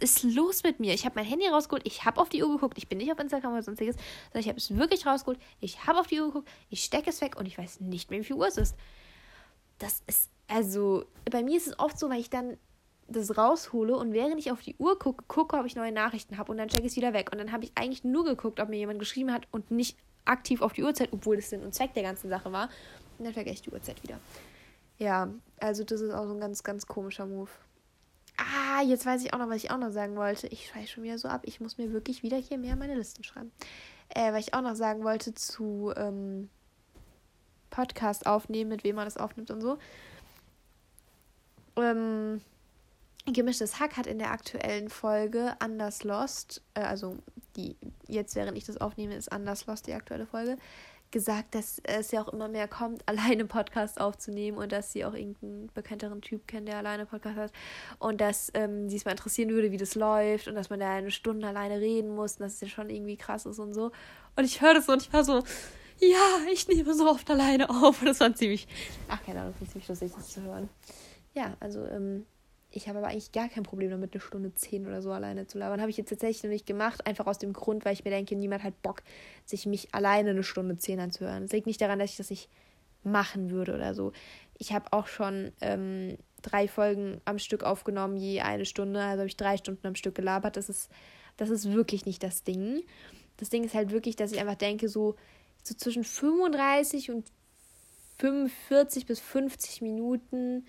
[0.00, 0.94] ist los mit mir?
[0.94, 3.18] Ich habe mein Handy rausgeholt, ich habe auf die Uhr geguckt, ich bin nicht auf
[3.18, 3.96] Instagram oder sonstiges,
[4.32, 7.20] sondern ich habe es wirklich rausgeholt, ich habe auf die Uhr geguckt, ich stecke es
[7.20, 8.74] weg und ich weiß nicht mehr, wie viel Uhr es ist.
[9.78, 12.58] Das ist, also, bei mir ist es oft so, weil ich dann
[13.10, 16.50] das raushole und während ich auf die Uhr gucke, gucke, ob ich neue Nachrichten habe
[16.52, 17.30] und dann checke ich es wieder weg.
[17.32, 20.62] Und dann habe ich eigentlich nur geguckt, ob mir jemand geschrieben hat und nicht aktiv
[20.62, 22.68] auf die Uhrzeit, obwohl das Sinn und Zweck der ganzen Sache war.
[23.18, 24.20] Und dann vergesse ich die Uhrzeit wieder.
[24.98, 27.50] Ja, also das ist auch so ein ganz, ganz komischer Move.
[28.40, 30.46] Ah, jetzt weiß ich auch noch, was ich auch noch sagen wollte.
[30.46, 31.42] Ich schweife schon wieder so ab.
[31.44, 33.52] Ich muss mir wirklich wieder hier mehr meine Listen schreiben.
[34.08, 36.48] Äh, weil ich auch noch sagen wollte zu ähm,
[37.68, 39.78] Podcast aufnehmen, mit wem man das aufnimmt und so.
[41.76, 42.40] Ähm,
[43.26, 47.18] Gemischtes Hack hat in der aktuellen Folge Anders Lost, äh, also
[47.56, 47.76] die
[48.08, 50.56] jetzt während ich das aufnehme, ist Anders Lost die aktuelle Folge,
[51.10, 55.14] gesagt, dass es ja auch immer mehr kommt, alleine Podcast aufzunehmen und dass sie auch
[55.14, 57.52] irgendeinen bekannteren Typ kennt, der alleine Podcast hat
[57.98, 60.90] und dass ähm, sie es mal interessieren würde, wie das läuft und dass man da
[60.90, 63.92] eine Stunde alleine reden muss und dass es ja schon irgendwie krass ist und so.
[64.36, 65.42] Und ich höre das und ich war so,
[65.98, 68.66] ja, ich nehme so oft alleine auf und das war ziemlich,
[69.08, 70.68] ach keine Ahnung, das war ziemlich lustig, das zu hören.
[71.34, 72.26] Ja, also ähm,
[72.72, 75.58] ich habe aber eigentlich gar kein Problem damit, eine Stunde zehn oder so alleine zu
[75.58, 75.80] labern.
[75.80, 78.36] Habe ich jetzt tatsächlich noch nicht gemacht, einfach aus dem Grund, weil ich mir denke,
[78.36, 79.02] niemand hat Bock,
[79.44, 81.44] sich mich alleine eine Stunde zehn anzuhören.
[81.44, 82.48] Es liegt nicht daran, dass ich das nicht
[83.02, 84.12] machen würde oder so.
[84.58, 89.00] Ich habe auch schon ähm, drei Folgen am Stück aufgenommen, je eine Stunde.
[89.00, 90.56] Also habe ich drei Stunden am Stück gelabert.
[90.56, 90.90] Das ist,
[91.36, 92.82] das ist wirklich nicht das Ding.
[93.38, 95.16] Das Ding ist halt wirklich, dass ich einfach denke, so,
[95.62, 97.26] so zwischen 35 und
[98.18, 100.66] 45 bis 50 Minuten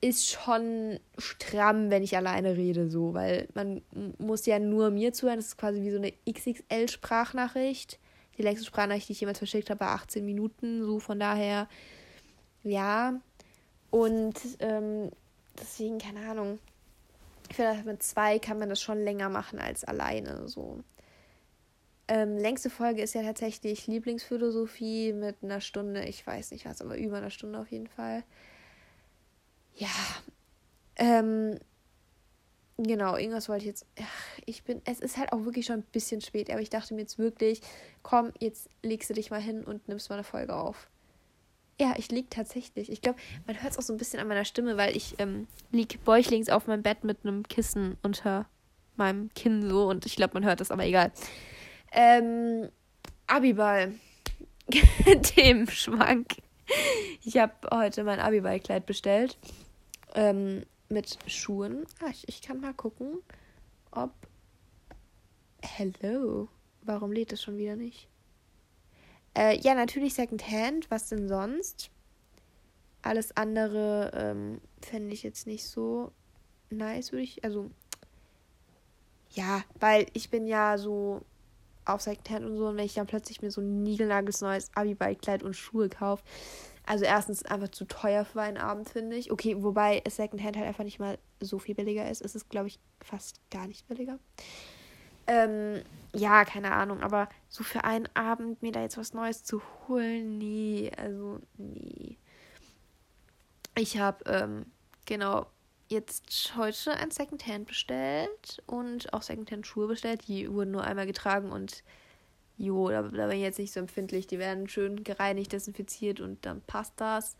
[0.00, 3.82] ist schon stramm, wenn ich alleine rede, so, weil man
[4.18, 5.38] muss ja nur mir zuhören.
[5.38, 7.98] Das ist quasi wie so eine XXL-Sprachnachricht.
[8.36, 11.68] Die längste Sprachnachricht, die ich jemals verschickt habe, war 18 Minuten, so von daher,
[12.62, 13.20] ja.
[13.90, 15.10] Und ähm,
[15.58, 16.60] deswegen, keine Ahnung.
[17.50, 20.78] Ich finde, mit zwei kann man das schon länger machen als alleine, so.
[22.06, 26.96] Ähm, längste Folge ist ja tatsächlich Lieblingsphilosophie mit einer Stunde, ich weiß nicht was, aber
[26.96, 28.22] über einer Stunde auf jeden Fall
[29.78, 29.88] ja,
[30.96, 31.58] ähm,
[32.76, 33.86] genau, irgendwas wollte ich jetzt.
[34.00, 36.94] Ach, ich bin, es ist halt auch wirklich schon ein bisschen spät, aber ich dachte
[36.94, 37.62] mir jetzt wirklich,
[38.02, 40.90] komm, jetzt legst du dich mal hin und nimmst mal eine Folge auf.
[41.80, 42.90] Ja, ich lieg tatsächlich.
[42.90, 45.46] Ich glaube, man hört es auch so ein bisschen an meiner Stimme, weil ich ähm,
[45.70, 48.46] lieg bäuchlings auf meinem Bett mit einem Kissen unter
[48.96, 51.12] meinem Kinn so und ich glaube, man hört das, aber egal.
[51.92, 52.68] Ähm,
[53.28, 53.94] Abiball.
[55.22, 56.26] Themenschwank.
[57.24, 59.38] Ich habe heute mein Abiballkleid bestellt
[60.14, 61.86] ähm, mit Schuhen.
[62.00, 63.22] Ah, ich, ich kann mal gucken,
[63.90, 64.12] ob.
[65.62, 66.48] Hello.
[66.82, 68.08] Warum lädt es schon wieder nicht?
[69.36, 70.90] Äh, ja, natürlich Secondhand.
[70.90, 71.90] Was denn sonst?
[73.02, 76.12] Alles andere ähm, fände ich jetzt nicht so
[76.70, 77.44] nice, würde ich.
[77.44, 77.70] Also.
[79.30, 81.22] Ja, weil ich bin ja so
[81.84, 82.68] auf Secondhand und so.
[82.68, 86.22] Und wenn ich dann plötzlich mir so ein niegelnagels neues Abiball-Kleid und Schuhe kaufe,
[86.88, 89.30] also erstens einfach zu teuer für einen Abend, finde ich.
[89.30, 92.22] Okay, wobei Secondhand halt einfach nicht mal so viel billiger ist.
[92.22, 94.18] Es ist, glaube ich, fast gar nicht billiger.
[95.26, 95.82] Ähm,
[96.14, 100.38] ja, keine Ahnung, aber so für einen Abend mir da jetzt was Neues zu holen,
[100.38, 102.16] nee, also nee.
[103.76, 104.64] Ich habe, ähm,
[105.04, 105.46] genau,
[105.88, 110.26] jetzt heute ein Secondhand bestellt und auch Secondhand-Schuhe bestellt.
[110.26, 111.82] Die wurden nur einmal getragen und
[112.58, 114.26] jo, da, da bin ich jetzt nicht so empfindlich.
[114.26, 117.36] Die werden schön gereinigt, desinfiziert und dann passt das.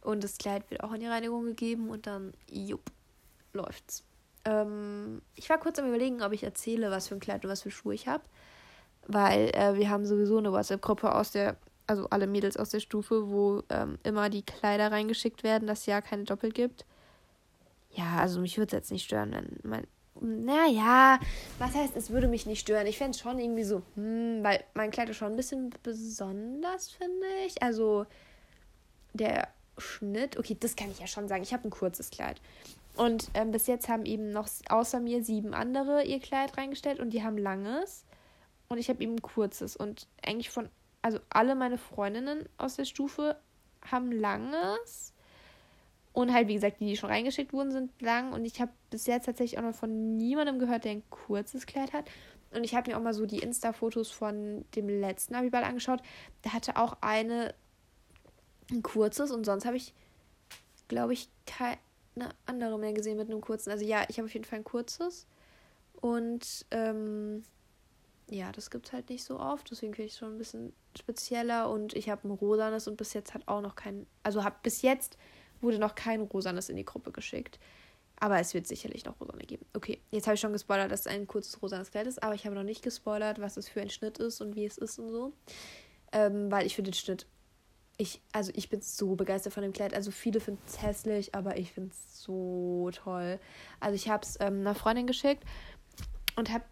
[0.00, 2.92] Und das Kleid wird auch in die Reinigung gegeben und dann, jupp,
[3.52, 4.04] läuft's.
[4.44, 7.62] Ähm, ich war kurz am überlegen, ob ich erzähle, was für ein Kleid und was
[7.62, 8.22] für Schuhe ich habe.
[9.08, 11.56] Weil äh, wir haben sowieso eine WhatsApp-Gruppe aus der,
[11.88, 15.86] also alle Mädels aus der Stufe, wo ähm, immer die Kleider reingeschickt werden, dass es
[15.86, 16.86] ja keine doppelt gibt.
[17.90, 19.86] Ja, also mich würde es jetzt nicht stören, wenn mein
[20.20, 21.18] naja,
[21.58, 22.86] was heißt, es würde mich nicht stören.
[22.86, 26.90] Ich fände es schon irgendwie so, hm, weil mein Kleid ist schon ein bisschen besonders,
[26.90, 27.62] finde ich.
[27.62, 28.06] Also
[29.12, 29.48] der
[29.78, 31.42] Schnitt, okay, das kann ich ja schon sagen.
[31.42, 32.40] Ich habe ein kurzes Kleid.
[32.96, 37.10] Und ähm, bis jetzt haben eben noch außer mir sieben andere ihr Kleid reingestellt und
[37.10, 38.04] die haben langes.
[38.68, 39.76] Und ich habe eben ein kurzes.
[39.76, 40.68] Und eigentlich von,
[41.02, 43.36] also alle meine Freundinnen aus der Stufe
[43.82, 45.12] haben langes.
[46.16, 48.32] Und halt, wie gesagt, die, die schon reingeschickt wurden, sind lang.
[48.32, 51.92] Und ich habe bis jetzt tatsächlich auch noch von niemandem gehört, der ein kurzes Kleid
[51.92, 52.06] hat.
[52.54, 56.00] Und ich habe mir auch mal so die Insta-Fotos von dem letzten Abiball angeschaut.
[56.40, 57.54] Da hatte auch eine
[58.70, 59.92] ein kurzes und sonst habe ich,
[60.88, 61.78] glaube ich, keine
[62.46, 63.70] andere mehr gesehen mit einem kurzen.
[63.70, 65.26] Also ja, ich habe auf jeden Fall ein kurzes.
[66.00, 67.44] Und ähm,
[68.30, 69.70] ja, das gibt es halt nicht so oft.
[69.70, 71.68] Deswegen finde ich es schon ein bisschen spezieller.
[71.68, 74.06] Und ich habe ein rosanes und bis jetzt hat auch noch kein.
[74.22, 75.18] Also habe bis jetzt
[75.60, 77.58] wurde noch kein Rosanes in die Gruppe geschickt.
[78.18, 79.66] Aber es wird sicherlich noch Rosane geben.
[79.74, 82.46] Okay, jetzt habe ich schon gespoilert, dass es ein kurzes rosanes Kleid ist, aber ich
[82.46, 85.10] habe noch nicht gespoilert, was es für ein Schnitt ist und wie es ist und
[85.10, 85.32] so.
[86.12, 87.26] Ähm, weil ich finde den Schnitt,
[87.98, 89.92] ich, also ich bin so begeistert von dem Kleid.
[89.92, 93.38] Also viele finden es hässlich, aber ich finde es so toll.
[93.80, 95.44] Also ich habe es ähm, einer Freundin geschickt
[96.36, 96.64] und habe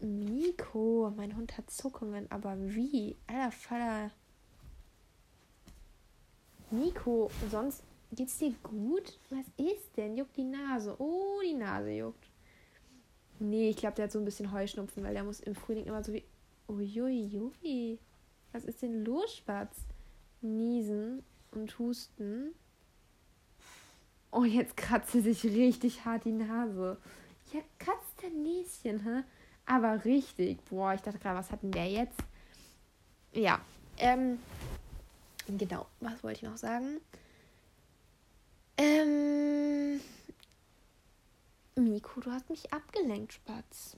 [0.00, 3.16] Miko, mein Hund hat Zuckungen, aber wie?
[3.26, 4.10] Alter Vater.
[6.78, 7.82] Nico, sonst
[8.12, 9.18] geht's dir gut?
[9.30, 10.16] Was ist denn?
[10.16, 10.94] Juckt die Nase.
[10.98, 12.26] Oh, die Nase juckt.
[13.38, 16.02] Nee, ich glaube, der hat so ein bisschen Heuschnupfen, weil der muss im Frühling immer
[16.02, 16.24] so wie.
[16.68, 17.98] Uiuiui.
[18.52, 19.76] Was ist denn los, Spatz?
[20.40, 22.54] Niesen und husten.
[24.30, 26.96] Oh, jetzt kratzt er sich richtig hart die Nase.
[27.52, 29.22] Ja, kratzt der Näschen, hä?
[29.66, 30.64] Aber richtig.
[30.64, 32.18] Boah, ich dachte gerade, was hat denn der jetzt?
[33.32, 33.60] ja.
[33.98, 34.38] Ähm,
[35.46, 37.00] genau, was wollte ich noch sagen?
[38.76, 40.00] Ähm,
[41.76, 43.96] Miko, du hast mich abgelenkt, Spatz.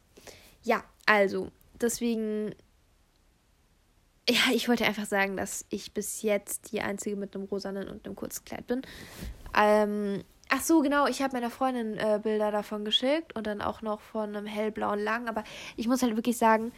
[0.63, 2.55] Ja, also, deswegen.
[4.29, 8.05] Ja, ich wollte einfach sagen, dass ich bis jetzt die Einzige mit einem rosanen und
[8.05, 8.83] einem kurzen Kleid bin.
[9.57, 13.83] Ähm, ach so, genau, ich habe meiner Freundin äh, Bilder davon geschickt und dann auch
[13.83, 15.29] noch von einem hellblauen Lang.
[15.29, 15.45] Aber
[15.77, 16.73] ich muss halt wirklich sagen,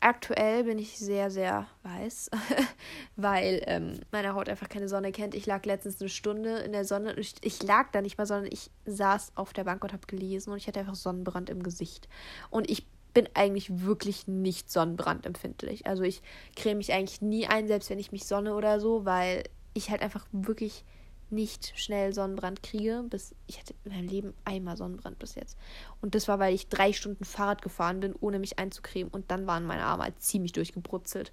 [0.00, 2.30] aktuell bin ich sehr, sehr weiß,
[3.16, 5.34] weil ähm, meine Haut einfach keine Sonne kennt.
[5.34, 7.14] Ich lag letztens eine Stunde in der Sonne.
[7.14, 10.50] Ich, ich lag da nicht mal, sondern ich saß auf der Bank und habe gelesen
[10.50, 12.08] und ich hatte einfach Sonnenbrand im Gesicht.
[12.50, 15.86] Und ich bin eigentlich wirklich nicht sonnenbrandempfindlich.
[15.86, 16.20] Also ich
[16.54, 20.02] creme mich eigentlich nie ein, selbst wenn ich mich sonne oder so, weil ich halt
[20.02, 20.84] einfach wirklich
[21.30, 23.04] nicht schnell Sonnenbrand kriege.
[23.08, 25.56] Bis ich hatte in meinem Leben einmal Sonnenbrand bis jetzt.
[26.00, 29.12] Und das war, weil ich drei Stunden Fahrrad gefahren bin, ohne mich einzucremen.
[29.12, 31.32] Und dann waren meine Arme halt ziemlich durchgebrutzelt.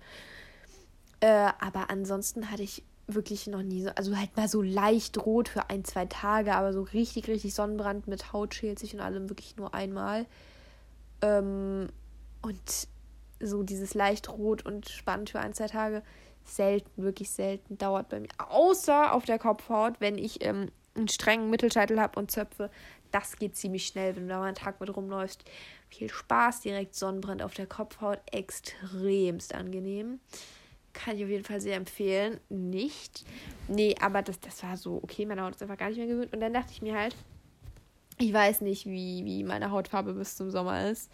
[1.19, 5.49] Äh, aber ansonsten hatte ich wirklich noch nie so, also halt mal so leicht rot
[5.49, 9.29] für ein, zwei Tage, aber so richtig, richtig Sonnenbrand mit Haut schält sich und allem
[9.29, 10.25] wirklich nur einmal.
[11.21, 11.89] Ähm,
[12.41, 12.87] und
[13.39, 16.03] so dieses leicht rot und spannend für ein, zwei Tage
[16.43, 18.29] selten, wirklich selten, dauert bei mir.
[18.37, 22.69] Außer auf der Kopfhaut, wenn ich ähm, einen strengen Mittelscheitel habe und Zöpfe.
[23.11, 25.43] Das geht ziemlich schnell, wenn du da mal einen Tag mit rumläufst.
[25.89, 28.19] Viel Spaß, direkt Sonnenbrand auf der Kopfhaut.
[28.31, 30.19] Extremst angenehm.
[30.93, 32.39] Kann ich auf jeden Fall sehr empfehlen.
[32.49, 33.25] Nicht.
[33.67, 36.33] Nee, aber das, das war so, okay, meine Haut ist einfach gar nicht mehr gewöhnt.
[36.33, 37.15] Und dann dachte ich mir halt,
[38.19, 41.11] ich weiß nicht, wie, wie meine Hautfarbe bis zum Sommer ist.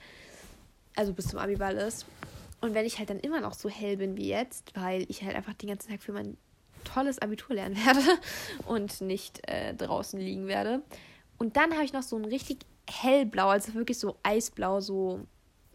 [0.95, 2.05] Also bis zum Abiball ist.
[2.61, 5.35] Und wenn ich halt dann immer noch so hell bin wie jetzt, weil ich halt
[5.35, 6.37] einfach den ganzen Tag für mein
[6.83, 8.19] tolles Abitur lernen werde
[8.67, 10.81] und nicht äh, draußen liegen werde.
[11.37, 15.21] Und dann habe ich noch so ein richtig hellblau, also wirklich so eisblau, so,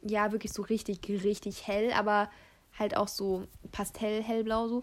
[0.03, 2.31] ja, wirklich so richtig, richtig hell, aber
[2.79, 4.83] halt auch so pastell-hellblau so.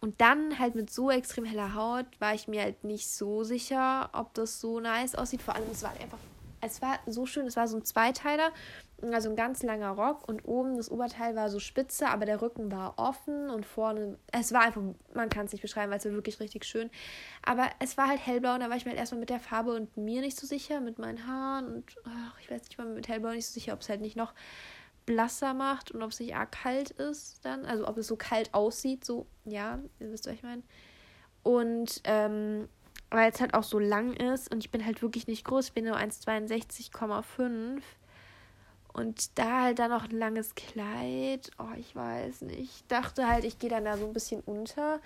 [0.00, 4.08] Und dann halt mit so extrem heller Haut war ich mir halt nicht so sicher,
[4.14, 5.42] ob das so nice aussieht.
[5.42, 6.18] Vor allem, es war halt einfach,
[6.62, 8.50] es war so schön, es war so ein Zweiteiler
[9.02, 12.70] also ein ganz langer Rock und oben das Oberteil war so spitze, aber der Rücken
[12.70, 14.82] war offen und vorne, es war einfach,
[15.14, 16.90] man kann es nicht beschreiben, weil es war wirklich richtig schön.
[17.42, 19.74] Aber es war halt hellblau und da war ich mir halt erstmal mit der Farbe
[19.74, 23.08] und mir nicht so sicher, mit meinen Haaren und ach, ich weiß nicht mal mit
[23.08, 24.34] hellblau nicht so sicher, ob es halt nicht noch
[25.06, 28.54] blasser macht und ob es nicht arg kalt ist dann, also ob es so kalt
[28.54, 30.62] aussieht, so, ja, ihr wisst, was ich meine.
[31.42, 32.68] Und, ähm,
[33.10, 35.72] weil es halt auch so lang ist und ich bin halt wirklich nicht groß, ich
[35.72, 37.82] bin nur 1,62,5
[38.92, 41.50] und da halt dann noch ein langes Kleid.
[41.58, 42.58] Oh, ich weiß nicht.
[42.58, 45.00] Ich dachte halt, ich gehe dann da so ein bisschen unter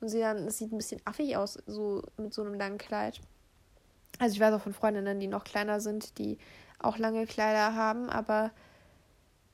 [0.00, 3.20] und sehe dann, es sieht ein bisschen affig aus, so mit so einem langen Kleid.
[4.18, 6.38] Also ich weiß auch von Freundinnen, die noch kleiner sind, die
[6.78, 8.50] auch lange Kleider haben, aber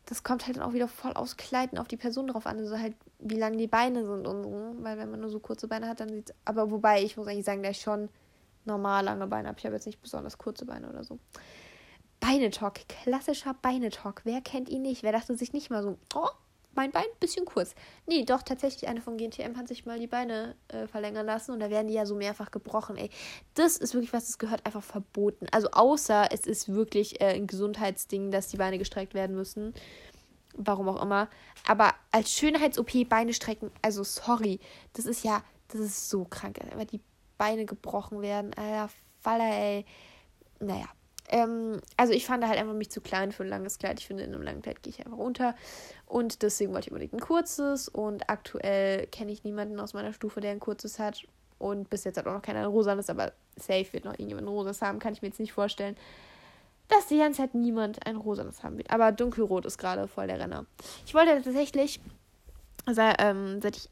[0.06, 2.58] das kommt halt dann auch wieder voll aufs Kleiden, auf die Person drauf an.
[2.58, 4.74] Also halt, wie lang die Beine sind und so.
[4.82, 6.32] Weil wenn man nur so kurze Beine hat, dann sieht's.
[6.44, 8.10] Aber wobei, ich muss eigentlich sagen, dass ich schon
[8.66, 9.58] normal lange Beine habe.
[9.58, 11.18] Ich habe jetzt nicht besonders kurze Beine oder so.
[12.24, 14.22] Beinetalk, klassischer Beinetalk.
[14.24, 15.02] Wer kennt ihn nicht?
[15.02, 16.30] Wer dachte sich nicht mal so, oh,
[16.74, 17.74] mein Bein bisschen kurz.
[18.06, 21.60] Nee, doch, tatsächlich, eine von GNTM hat sich mal die Beine äh, verlängern lassen und
[21.60, 23.10] da werden die ja so mehrfach gebrochen, ey.
[23.52, 25.48] Das ist wirklich was, das gehört einfach verboten.
[25.52, 29.74] Also außer es ist wirklich äh, ein Gesundheitsding, dass die Beine gestreckt werden müssen.
[30.56, 31.28] Warum auch immer.
[31.66, 34.60] Aber als Schönheits-OP Beine strecken, also sorry,
[34.94, 37.02] das ist ja, das ist so krank, weil die
[37.36, 38.54] Beine gebrochen werden.
[38.54, 38.88] Alter,
[39.20, 39.84] Faller, ey.
[40.60, 40.86] Naja,
[41.34, 43.98] ähm, also ich fand halt einfach mich zu klein für ein langes Kleid.
[43.98, 45.56] Ich finde, in einem langen Kleid gehe ich einfach unter.
[46.06, 47.88] Und deswegen wollte ich unbedingt ein kurzes.
[47.88, 51.24] Und aktuell kenne ich niemanden aus meiner Stufe, der ein kurzes hat.
[51.58, 54.52] Und bis jetzt hat auch noch keiner ein rosanes, aber safe wird noch irgendjemand ein
[54.52, 55.96] rosas haben, kann ich mir jetzt nicht vorstellen.
[56.86, 58.90] Dass die ganze Zeit niemand ein rosanes haben wird.
[58.92, 60.66] Aber dunkelrot ist gerade voll der Renner.
[61.04, 62.00] Ich wollte tatsächlich,
[62.86, 63.88] seit, ähm, seit ich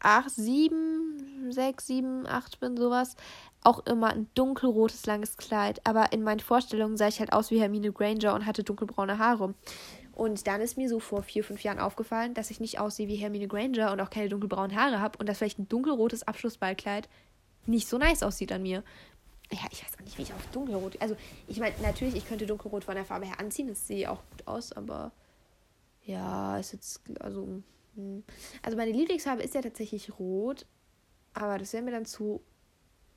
[0.00, 3.16] 8, 7, 6, 7, 8 bin, sowas,
[3.62, 5.80] auch immer ein dunkelrotes langes Kleid.
[5.84, 9.54] Aber in meinen Vorstellungen sah ich halt aus wie Hermine Granger und hatte dunkelbraune Haare.
[10.12, 13.14] Und dann ist mir so vor vier, fünf Jahren aufgefallen, dass ich nicht aussehe wie
[13.14, 17.08] Hermine Granger und auch keine dunkelbraunen Haare habe und dass vielleicht ein dunkelrotes Abschlussballkleid
[17.66, 18.82] nicht so nice aussieht an mir.
[19.52, 21.00] Ja, ich weiß auch nicht, wie ich auf dunkelrot.
[21.00, 24.20] Also, ich meine, natürlich, ich könnte dunkelrot von der Farbe her anziehen, das sehe auch
[24.30, 25.12] gut aus, aber
[26.04, 27.62] ja, ist jetzt, also.
[28.62, 30.66] Also meine Lieblingsfarbe ist ja tatsächlich rot,
[31.34, 32.40] aber das wäre mir dann zu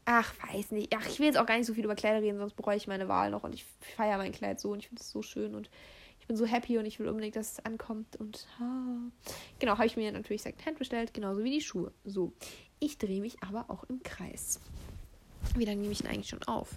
[0.05, 0.95] Ach, weiß nicht.
[0.97, 2.87] Ach, ich will jetzt auch gar nicht so viel über Kleider reden, sonst bereue ich
[2.87, 3.43] meine Wahl noch.
[3.43, 3.65] Und ich
[3.95, 5.69] feiere mein Kleid so und ich finde es so schön und
[6.19, 8.15] ich bin so happy und ich will unbedingt, dass es ankommt.
[8.15, 8.97] Und ha.
[9.59, 11.91] genau, habe ich mir natürlich Secondhand bestellt, genauso wie die Schuhe.
[12.03, 12.33] So,
[12.79, 14.59] ich drehe mich aber auch im Kreis.
[15.55, 16.69] Wie lange nehme ich denn eigentlich schon auf?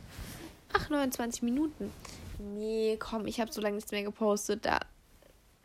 [0.73, 1.90] Ach, 29 Minuten.
[2.38, 4.67] Nee, komm, ich habe so lange nichts mehr gepostet.
[4.67, 4.81] Da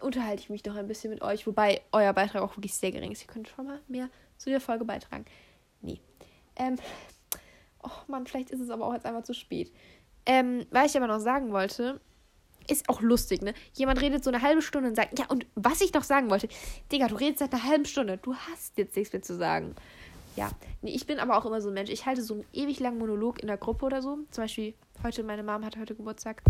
[0.02, 3.12] unterhalte ich mich noch ein bisschen mit euch, wobei euer Beitrag auch wirklich sehr gering
[3.12, 3.22] ist.
[3.22, 5.26] Ihr könnt schon mal mehr zu der Folge beitragen.
[5.82, 6.00] Nee.
[6.56, 6.76] Ähm,
[7.84, 9.72] oh Mann, vielleicht ist es aber auch jetzt einfach zu spät.
[10.26, 12.00] Ähm, was ich aber noch sagen wollte,
[12.70, 13.54] ist auch lustig, ne?
[13.74, 16.48] Jemand redet so eine halbe Stunde und sagt, ja, und was ich noch sagen wollte,
[16.92, 19.76] Digga, du redest seit einer halben Stunde, du hast jetzt nichts mehr zu sagen.
[20.36, 21.90] Ja, nee, ich bin aber auch immer so ein Mensch.
[21.90, 24.20] Ich halte so einen ewig langen Monolog in der Gruppe oder so.
[24.30, 26.44] Zum Beispiel, heute, meine Mom hat heute Geburtstag.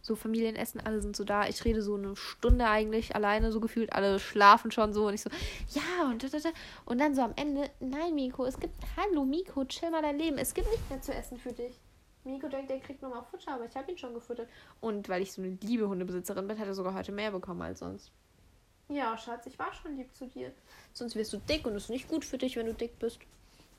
[0.00, 1.48] So Familienessen, alle sind so da.
[1.48, 3.92] Ich rede so eine Stunde eigentlich alleine, so gefühlt.
[3.92, 5.08] Alle schlafen schon so.
[5.08, 5.30] Und ich so,
[5.70, 6.50] ja, und da, da, da.
[6.84, 10.38] Und dann so am Ende, nein, Miko, es gibt, hallo, Miko, chill mal dein Leben.
[10.38, 11.74] Es gibt nichts mehr zu essen für dich.
[12.24, 14.48] Miko denkt, der kriegt nochmal Futter, aber ich habe ihn schon gefüttert.
[14.80, 17.80] Und weil ich so eine liebe Hundebesitzerin bin, hat er sogar heute mehr bekommen als
[17.80, 18.12] sonst.
[18.88, 20.52] Ja, Schatz, ich war schon lieb zu dir.
[20.92, 23.18] Sonst wirst du dick und es ist nicht gut für dich, wenn du dick bist.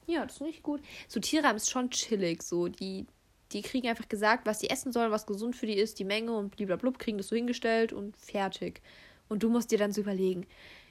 [0.06, 0.82] Ja, das ist nicht gut.
[1.08, 2.44] So Tiere haben es schon chillig.
[2.44, 3.06] So, die,
[3.52, 6.34] die kriegen einfach gesagt, was sie essen sollen, was gesund für die ist, die Menge
[6.36, 8.82] und blablabla, kriegen das so hingestellt und fertig.
[9.28, 10.46] Und du musst dir dann so überlegen,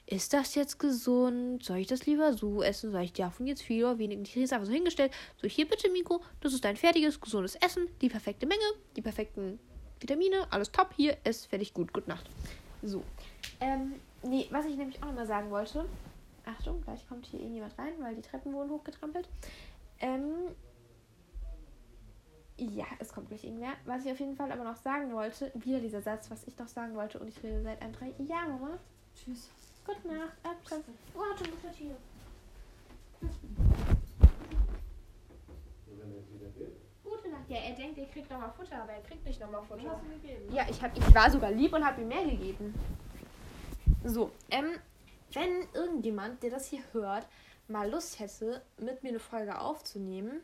[0.06, 1.62] ist das jetzt gesund?
[1.62, 2.90] Soll ich das lieber so essen?
[2.90, 4.32] Soll ich davon jetzt viel oder wenig?
[4.32, 5.12] Die ist einfach so hingestellt.
[5.36, 7.88] So, hier bitte, Miko, das ist dein fertiges, gesundes Essen.
[8.00, 8.62] Die perfekte Menge,
[8.96, 9.58] die perfekten
[10.00, 10.94] Vitamine, alles top.
[10.96, 12.24] Hier, ist fertig, gut, gute Nacht.
[12.82, 13.02] So.
[13.60, 15.84] Ähm, nee, was ich nämlich auch nochmal sagen wollte.
[16.46, 19.28] Achtung, gleich kommt hier irgendjemand rein, weil die Treppen wurden hochgetrampelt.
[20.00, 20.37] Ähm,
[22.58, 23.72] ja, es kommt gleich irgendwer.
[23.84, 26.68] Was ich auf jeden Fall aber noch sagen wollte, wieder dieser Satz, was ich noch
[26.68, 28.12] sagen wollte und ich rede seit ein, drei.
[28.18, 28.78] Ja, Mama.
[29.14, 29.50] Tschüss.
[29.86, 30.32] Gute Nacht.
[30.42, 30.84] Abstand.
[31.14, 31.96] Oh, hat schon Mutter hier.
[37.04, 37.48] Gute Nacht.
[37.48, 40.00] Ja, er denkt, er kriegt nochmal Futter, aber er kriegt nicht nochmal Futter.
[40.50, 42.74] Ja, ich, hab, ich war sogar lieb und habe ihm mehr gegeben.
[44.04, 44.78] So, ähm,
[45.32, 47.26] wenn irgendjemand, der das hier hört,
[47.68, 50.42] mal Lust hätte, mit mir eine Folge aufzunehmen,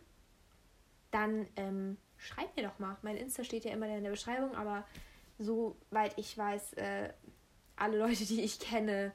[1.11, 2.97] dann ähm, schreibt mir doch mal.
[3.03, 4.85] Mein Insta steht ja immer in der Beschreibung, aber
[5.39, 7.11] soweit ich weiß, äh,
[7.77, 9.13] alle Leute, die ich kenne,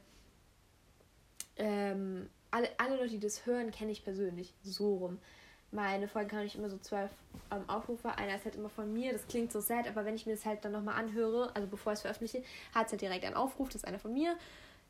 [1.57, 4.53] ähm, alle, alle Leute, die das hören, kenne ich persönlich.
[4.63, 5.19] So rum.
[5.71, 7.11] Meine Folgen kann ich immer so zwölf
[7.51, 8.09] ähm, Aufrufe.
[8.17, 9.13] Einer ist halt immer von mir.
[9.13, 11.93] Das klingt so sad, aber wenn ich mir das halt dann nochmal anhöre, also bevor
[11.93, 12.43] ich es veröffentliche,
[12.73, 13.67] hat es halt direkt einen Aufruf.
[13.69, 14.35] Das ist einer von mir.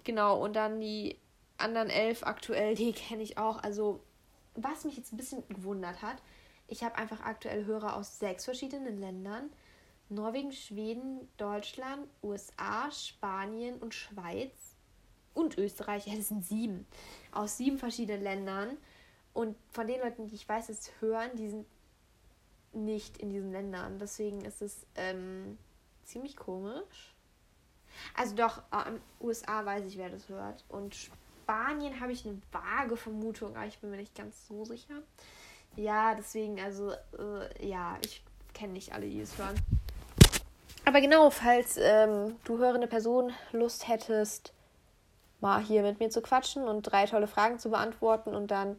[0.03, 0.41] Genau.
[0.41, 1.17] Und dann die
[1.57, 3.61] anderen elf aktuell, die kenne ich auch.
[3.61, 3.99] Also,
[4.55, 6.17] was mich jetzt ein bisschen gewundert hat,
[6.69, 9.49] ich habe einfach aktuell Hörer aus sechs verschiedenen Ländern.
[10.09, 14.51] Norwegen, Schweden, Deutschland, USA, Spanien und Schweiz
[15.35, 16.87] und Österreich, ja, das sind sieben,
[17.31, 18.77] aus sieben verschiedenen Ländern.
[19.33, 21.65] Und von den Leuten, die ich weiß, es hören, die sind
[22.73, 23.99] nicht in diesen Ländern.
[23.99, 25.57] Deswegen ist es ähm,
[26.03, 27.13] ziemlich komisch.
[28.15, 30.63] Also doch, äh, USA weiß ich, wer das hört.
[30.69, 35.01] Und Spanien habe ich eine vage Vermutung, aber ich bin mir nicht ganz so sicher.
[35.75, 39.55] Ja, deswegen, also, äh, ja, ich kenne nicht alle, die es hören.
[40.85, 44.53] Aber genau, falls ähm, du hörende Person Lust hättest,
[45.39, 48.77] mal hier mit mir zu quatschen und drei tolle Fragen zu beantworten und dann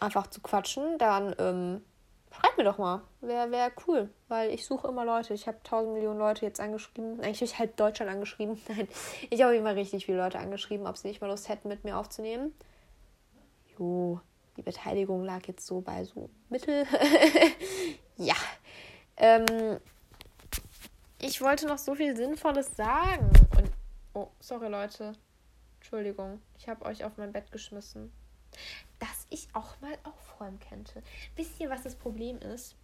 [0.00, 1.84] einfach zu quatschen, dann ähm,
[2.30, 3.02] schreib mir doch mal.
[3.20, 5.34] Wäre wär cool, weil ich suche immer Leute.
[5.34, 7.20] Ich habe tausend Millionen Leute jetzt angeschrieben.
[7.20, 8.60] Eigentlich habe ich halt Deutschland angeschrieben.
[8.68, 8.88] Nein,
[9.30, 11.96] ich habe immer richtig viele Leute angeschrieben, ob sie nicht mal Lust hätten, mit mir
[11.96, 12.54] aufzunehmen.
[13.78, 14.20] Jo,
[14.56, 16.86] die Beteiligung lag jetzt so bei so Mittel.
[18.16, 18.34] ja.
[19.16, 19.80] Ähm,
[21.20, 23.30] ich wollte noch so viel Sinnvolles sagen.
[23.56, 23.70] Und,
[24.14, 25.12] oh, sorry Leute.
[25.78, 28.12] Entschuldigung, ich habe euch auf mein Bett geschmissen.
[28.98, 31.02] Dass ich auch mal aufräumen könnte.
[31.36, 32.76] Wisst ihr, was das Problem ist?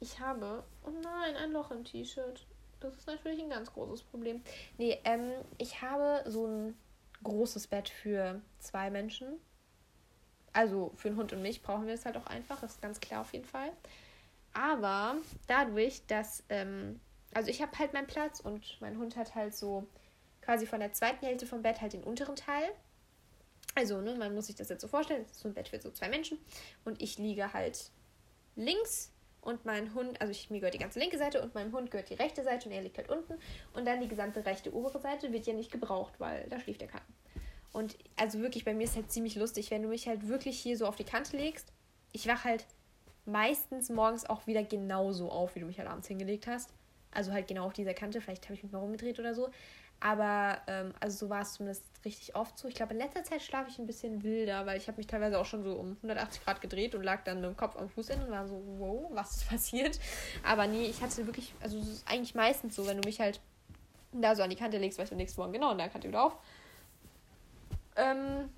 [0.00, 0.64] Ich habe.
[0.84, 2.46] Oh nein, ein Loch im T-Shirt.
[2.80, 4.42] Das ist natürlich ein ganz großes Problem.
[4.76, 6.76] Nee, ähm, ich habe so ein
[7.24, 9.40] großes Bett für zwei Menschen.
[10.52, 13.20] Also für einen Hund und mich brauchen wir es halt auch einfach, ist ganz klar
[13.22, 13.72] auf jeden Fall.
[14.54, 17.00] Aber dadurch, dass, ähm,
[17.34, 19.86] also ich habe halt meinen Platz und mein Hund hat halt so
[20.42, 22.70] quasi von der zweiten Hälfte vom Bett halt den unteren Teil.
[23.74, 25.80] Also, ne, man muss sich das jetzt so vorstellen, das ist so ein Bett für
[25.80, 26.38] so zwei Menschen
[26.84, 27.90] und ich liege halt
[28.56, 31.90] links und mein Hund, also ich, mir gehört die ganze linke Seite und meinem Hund
[31.90, 33.34] gehört die rechte Seite und er liegt halt unten
[33.74, 36.88] und dann die gesamte rechte obere Seite wird ja nicht gebraucht, weil da schläft der
[36.88, 37.04] Kater.
[37.78, 40.76] Und also wirklich, bei mir ist halt ziemlich lustig, wenn du mich halt wirklich hier
[40.76, 41.72] so auf die Kante legst.
[42.10, 42.66] Ich wache halt
[43.24, 46.70] meistens morgens auch wieder genauso auf, wie du mich halt abends hingelegt hast.
[47.12, 48.20] Also halt genau auf dieser Kante.
[48.20, 49.50] Vielleicht habe ich mich mal rumgedreht oder so.
[50.00, 52.66] Aber ähm, also so war es zumindest richtig oft so.
[52.66, 55.38] Ich glaube, in letzter Zeit schlafe ich ein bisschen wilder, weil ich habe mich teilweise
[55.38, 58.26] auch schon so um 180 Grad gedreht und lag dann mit dem Kopf am Fußende
[58.26, 60.00] und war so, wow, was ist passiert?
[60.42, 63.40] Aber nee, ich hatte wirklich, also es ist eigentlich meistens so, wenn du mich halt
[64.10, 66.24] da so an die Kante legst, weißt du nächsten Morgen genau an der Kante wieder
[66.24, 66.36] auf.
[67.98, 68.48] Ähm,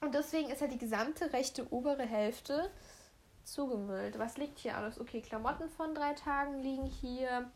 [0.00, 2.70] und deswegen ist halt die gesamte rechte obere Hälfte
[3.44, 4.18] zugemüllt.
[4.18, 5.00] Was liegt hier alles?
[5.00, 7.50] Okay, Klamotten von drei Tagen liegen hier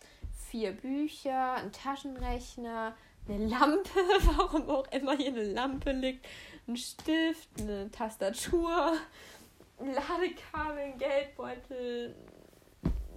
[0.50, 2.94] vier Bücher, ein Taschenrechner,
[3.28, 3.90] eine Lampe,
[4.36, 6.26] warum auch immer hier eine Lampe liegt,
[6.68, 8.94] ein Stift, eine Tastatur,
[9.78, 12.14] ein Ladekabel, ein Geldbeutel.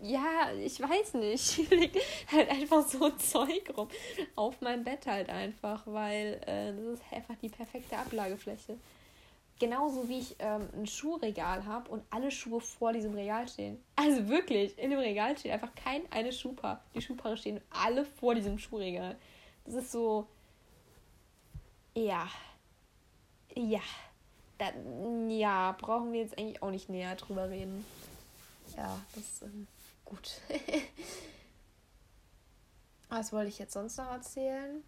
[0.02, 1.43] Ja, ich weiß nicht.
[1.52, 1.97] Hier liegt
[2.32, 3.89] halt einfach so Zeug rum.
[4.36, 8.78] Auf meinem Bett halt einfach, weil äh, das ist einfach die perfekte Ablagefläche.
[9.60, 13.84] Genauso wie ich ähm, ein Schuhregal habe und alle Schuhe vor diesem Regal stehen.
[13.97, 16.82] Also wirklich, in dem Regal steht einfach kein eine Schuhpaar.
[16.95, 19.18] Die Schuhpaare stehen alle vor diesem Schuhregal.
[19.66, 20.28] Das ist so.
[21.93, 22.30] Ja.
[23.54, 23.82] Ja.
[24.58, 24.72] Da,
[25.28, 27.86] ja, brauchen wir jetzt eigentlich auch nicht näher drüber reden.
[28.78, 29.68] Ja, das ist ähm,
[30.10, 30.41] gut.
[33.10, 34.84] Was wollte ich jetzt sonst noch erzählen?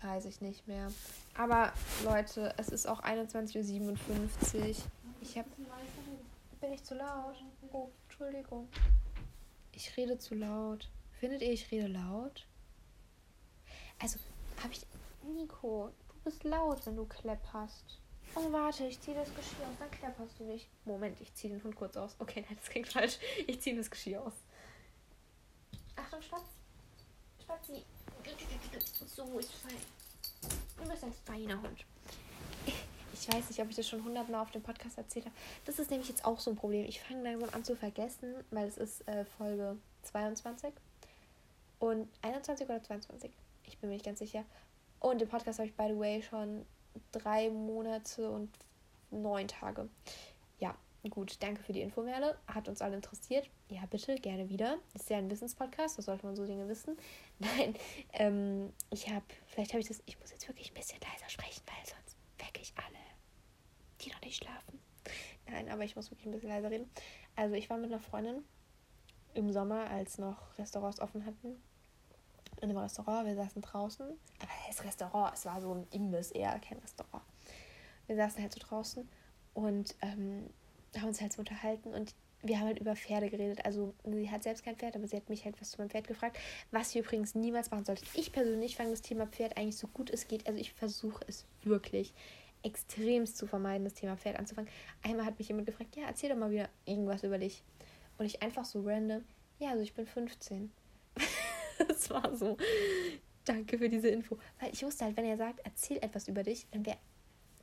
[0.00, 0.90] Weiß ich nicht mehr.
[1.36, 1.72] Aber
[2.04, 4.74] Leute, es ist auch 21.57 Uhr.
[5.20, 5.46] Ich hab.
[6.60, 7.36] Bin ich zu laut?
[7.72, 8.68] Oh, Entschuldigung.
[9.72, 10.90] Ich rede zu laut.
[11.20, 12.46] Findet ihr, ich rede laut?
[14.00, 14.18] Also,
[14.62, 14.84] habe ich.
[15.22, 18.01] Nico, du bist laut, wenn du klepperst.
[18.34, 20.66] Oh, warte, ich ziehe das Geschirr aus, dann klepperst du nicht.
[20.84, 22.16] Moment, ich ziehe den Hund kurz aus.
[22.18, 23.18] Okay, nein, das klingt falsch.
[23.46, 24.32] Ich ziehe das Geschirr aus.
[25.96, 26.44] Achtung, Spatz.
[27.42, 27.84] Spatzi.
[29.06, 29.76] So ist fein.
[30.78, 31.84] Du bist ein feiner Hund.
[33.12, 35.34] Ich weiß nicht, ob ich das schon hundertmal auf dem Podcast erzählt habe.
[35.66, 36.86] Das ist nämlich jetzt auch so ein Problem.
[36.86, 40.72] Ich fange langsam an zu vergessen, weil es ist äh, Folge 22
[41.78, 43.30] und 21 oder 22.
[43.64, 44.44] Ich bin mir nicht ganz sicher.
[44.98, 46.64] Und den Podcast habe ich, by the way, schon
[47.12, 48.50] drei Monate und
[49.10, 49.88] neun Tage.
[50.58, 50.76] Ja,
[51.10, 52.38] gut, danke für die Info, Merle.
[52.46, 53.48] Hat uns alle interessiert.
[53.68, 54.78] Ja, bitte, gerne wieder.
[54.94, 56.96] Ist ja ein Wissenspodcast, da sollte man so Dinge wissen.
[57.38, 57.74] Nein,
[58.12, 61.62] ähm, ich habe, vielleicht habe ich das, ich muss jetzt wirklich ein bisschen leiser sprechen,
[61.66, 62.98] weil sonst wecke ich alle,
[64.00, 64.80] die noch nicht schlafen.
[65.48, 66.88] Nein, aber ich muss wirklich ein bisschen leiser reden.
[67.36, 68.44] Also, ich war mit einer Freundin
[69.34, 71.62] im Sommer, als noch Restaurants offen hatten,
[72.62, 73.26] in einem Restaurant.
[73.26, 74.06] Wir saßen draußen.
[74.06, 77.22] Aber das Restaurant, es war so ein Imbiss eher, kein Restaurant.
[78.06, 79.08] Wir saßen halt so draußen
[79.54, 80.48] und ähm,
[80.96, 83.64] haben uns halt so unterhalten und wir haben halt über Pferde geredet.
[83.64, 86.08] Also sie hat selbst kein Pferd, aber sie hat mich halt was zu meinem Pferd
[86.08, 86.38] gefragt,
[86.72, 88.04] was ich übrigens niemals machen sollte.
[88.14, 90.46] Ich persönlich fange das Thema Pferd eigentlich so gut es geht.
[90.46, 92.12] Also ich versuche es wirklich
[92.64, 94.70] extremst zu vermeiden, das Thema Pferd anzufangen.
[95.02, 97.62] Einmal hat mich jemand gefragt, ja, erzähl doch mal wieder irgendwas über dich.
[98.18, 99.24] Und ich einfach so random,
[99.58, 100.70] ja, also ich bin 15.
[101.88, 102.56] das war so.
[103.44, 104.38] Danke für diese Info.
[104.60, 106.98] Weil ich wusste halt, wenn er sagt, erzähl etwas über dich, dann wäre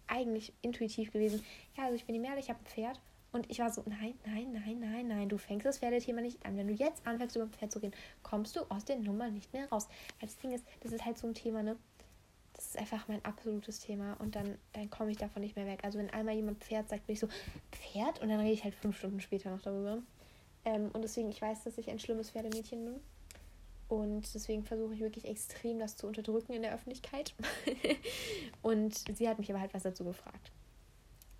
[0.08, 1.44] eigentlich intuitiv gewesen,
[1.78, 3.00] ja, also ich bin die Merle, ich habe ein Pferd.
[3.32, 6.58] Und ich war so, nein, nein, nein, nein, nein, du fängst das Pferdethema nicht an.
[6.58, 7.94] Wenn du jetzt anfängst, über ein Pferd zu reden,
[8.24, 9.88] kommst du aus der Nummer nicht mehr raus.
[10.20, 11.78] Weil das Ding ist, das ist halt so ein Thema, ne?
[12.54, 15.80] Das ist einfach mein absolutes Thema und dann, dann komme ich davon nicht mehr weg.
[15.84, 17.30] Also wenn einmal jemand Pferd sagt, bin ich so,
[17.72, 18.20] Pferd?
[18.22, 20.02] Und dann rede ich halt fünf Stunden später noch darüber.
[20.66, 23.00] Ähm, und deswegen, ich weiß, dass ich ein schlimmes Pferdemädchen bin.
[23.90, 27.34] Und deswegen versuche ich wirklich extrem das zu unterdrücken in der Öffentlichkeit.
[28.62, 30.52] und sie hat mich aber halt was dazu gefragt.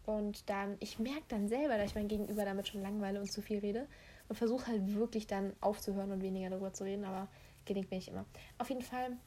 [0.08, 3.44] Und dann, ich merke dann selber, dass ich mein Gegenüber damit schon langweile und zu
[3.44, 3.88] viel rede.
[4.28, 7.28] Und versuche halt wirklich dann aufzuhören und weniger darüber zu reden, aber
[7.66, 8.26] gelingt mir nicht immer.
[8.58, 9.18] Auf jeden Fall,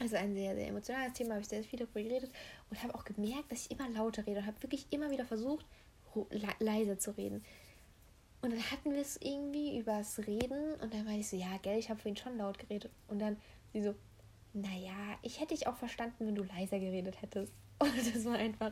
[0.00, 2.32] also ein sehr, sehr emotionales Thema, habe ich sehr viel darüber geredet
[2.70, 5.64] und habe auch gemerkt, dass ich immer lauter rede und habe wirklich immer wieder versucht,
[6.58, 7.44] leiser zu reden.
[8.42, 11.78] Und dann hatten wir es irgendwie übers Reden und dann war ich so, ja, gell,
[11.78, 12.90] ich habe vorhin schon laut geredet.
[13.06, 13.36] Und dann
[13.72, 13.94] sie so,
[14.52, 17.52] naja, ich hätte dich auch verstanden, wenn du leiser geredet hättest.
[17.82, 18.70] Und das war einfach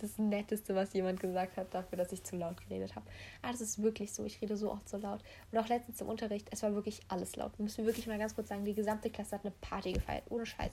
[0.00, 3.04] das Netteste, was jemand gesagt hat, dafür, dass ich zu laut geredet habe.
[3.42, 4.24] Aber das ist wirklich so.
[4.24, 5.20] Ich rede so oft so laut.
[5.52, 7.58] Und auch letztens im Unterricht, es war wirklich alles laut.
[7.58, 10.46] Müssen wir wirklich mal ganz kurz sagen, die gesamte Klasse hat eine Party gefeiert, ohne
[10.46, 10.72] Scheiß.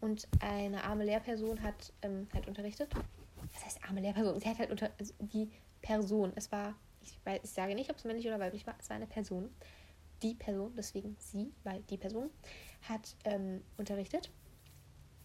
[0.00, 2.90] Und eine arme Lehrperson hat ähm, halt unterrichtet.
[3.52, 4.38] Was heißt arme Lehrperson?
[4.38, 4.90] Sie hat halt unter.
[4.98, 5.50] Also die
[5.82, 6.74] Person, es war
[7.06, 9.50] ich, weiß, ich sage nicht, ob es männlich oder weiblich war, es war eine Person.
[10.22, 12.30] Die Person, deswegen sie, weil die Person,
[12.88, 14.30] hat ähm, unterrichtet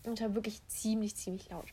[0.03, 1.71] und war wirklich ziemlich, ziemlich laut.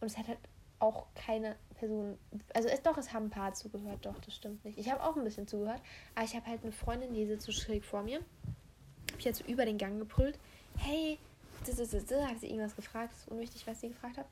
[0.00, 0.38] Und es hat halt
[0.78, 2.18] auch keine Person,
[2.54, 4.78] also es doch, es haben ein paar zugehört, doch, das stimmt nicht.
[4.78, 5.80] Ich habe auch ein bisschen zugehört,
[6.14, 8.16] aber ich habe halt eine Freundin, die sitzt so schräg vor mir.
[8.16, 10.38] Habe ich jetzt so über den Gang gebrüllt,
[10.78, 11.18] hey,
[11.64, 14.26] das ist das, das, hat sie irgendwas gefragt, das ist unwichtig, was sie gefragt hat.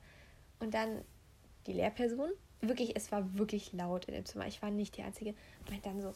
[0.59, 1.03] Und dann
[1.65, 2.29] die Lehrperson
[2.61, 4.47] wirklich, es war wirklich laut in dem Zimmer.
[4.47, 5.33] Ich war nicht die Einzige.
[5.69, 6.13] Und dann so,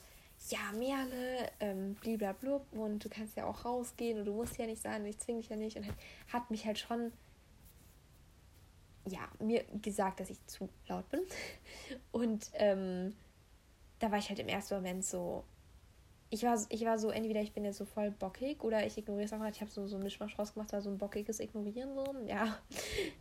[0.49, 4.81] ja, Merle, ähm, bliblablub und du kannst ja auch rausgehen und du musst ja nicht
[4.81, 5.77] sein, ich zwinge dich ja nicht.
[5.77, 5.85] Und
[6.31, 7.11] hat mich halt schon,
[9.05, 11.21] ja, mir gesagt, dass ich zu laut bin.
[12.11, 13.15] Und ähm,
[13.99, 15.43] da war ich halt im ersten Moment so,
[16.31, 19.25] ich war, ich war so, entweder ich bin jetzt so voll bockig oder ich ignoriere
[19.25, 19.49] es einfach.
[19.49, 22.15] Ich habe so, so ein Mischmasch rausgemacht, war so ein bockiges Ignorieren so.
[22.27, 22.59] Ja,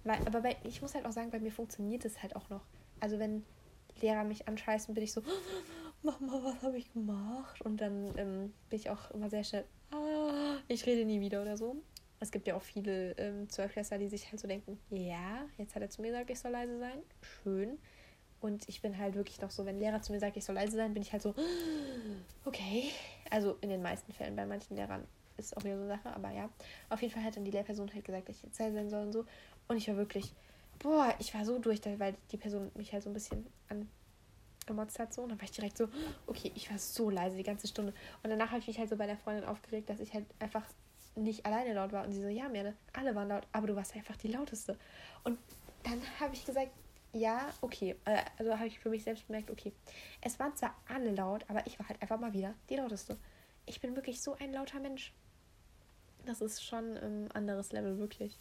[0.27, 2.61] aber bei, ich muss halt auch sagen, bei mir funktioniert es halt auch noch.
[3.01, 3.45] Also wenn
[4.01, 5.23] Lehrer mich anscheißen, bin ich so,
[6.03, 7.61] Mama, was habe ich gemacht?
[7.63, 11.57] Und dann ähm, bin ich auch immer sehr schnell, ah, ich rede nie wieder oder
[11.57, 11.77] so.
[12.21, 15.83] Es gibt ja auch viele ähm, Zwölfklässler, die sich halt so denken, ja, jetzt hat
[15.83, 16.99] er zu mir gesagt, ich soll leise sein.
[17.23, 17.79] Schön.
[18.41, 20.77] Und ich bin halt wirklich noch so, wenn Lehrer zu mir sagt, ich soll leise
[20.77, 21.35] sein, bin ich halt so,
[22.45, 22.91] okay.
[23.31, 25.05] Also in den meisten Fällen, bei manchen Lehrern
[25.37, 26.49] ist auch wieder so eine Sache, aber ja.
[26.89, 29.03] Auf jeden Fall hat dann die Lehrperson halt gesagt, dass ich jetzt leise sein soll
[29.07, 29.25] und so.
[29.69, 30.35] Und ich war wirklich,
[30.79, 35.13] boah, ich war so durch, weil die Person mich halt so ein bisschen angemotzt hat
[35.13, 35.23] so.
[35.23, 35.89] Und dann war ich direkt so,
[36.27, 37.93] okay, ich war so leise die ganze Stunde.
[38.23, 40.65] Und danach habe ich mich halt so bei der Freundin aufgeregt, dass ich halt einfach
[41.17, 42.05] nicht alleine laut war.
[42.05, 44.77] Und sie so, ja, Merle, alle waren laut, aber du warst einfach die lauteste.
[45.25, 45.39] Und
[45.85, 46.71] dann habe ich gesagt,
[47.13, 47.97] ja, okay.
[48.05, 49.73] Äh, also habe ich für mich selbst gemerkt, okay.
[50.21, 53.17] Es waren zwar alle laut, aber ich war halt einfach mal wieder die lauteste.
[53.67, 55.13] Ich bin wirklich so ein lauter Mensch.
[56.27, 58.39] Das ist schon ein anderes Level, wirklich.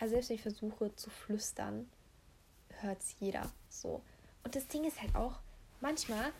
[0.00, 1.88] Also selbst wenn ich versuche zu flüstern,
[2.80, 4.02] hört es jeder so.
[4.42, 5.40] Und das Ding ist halt auch,
[5.80, 6.32] manchmal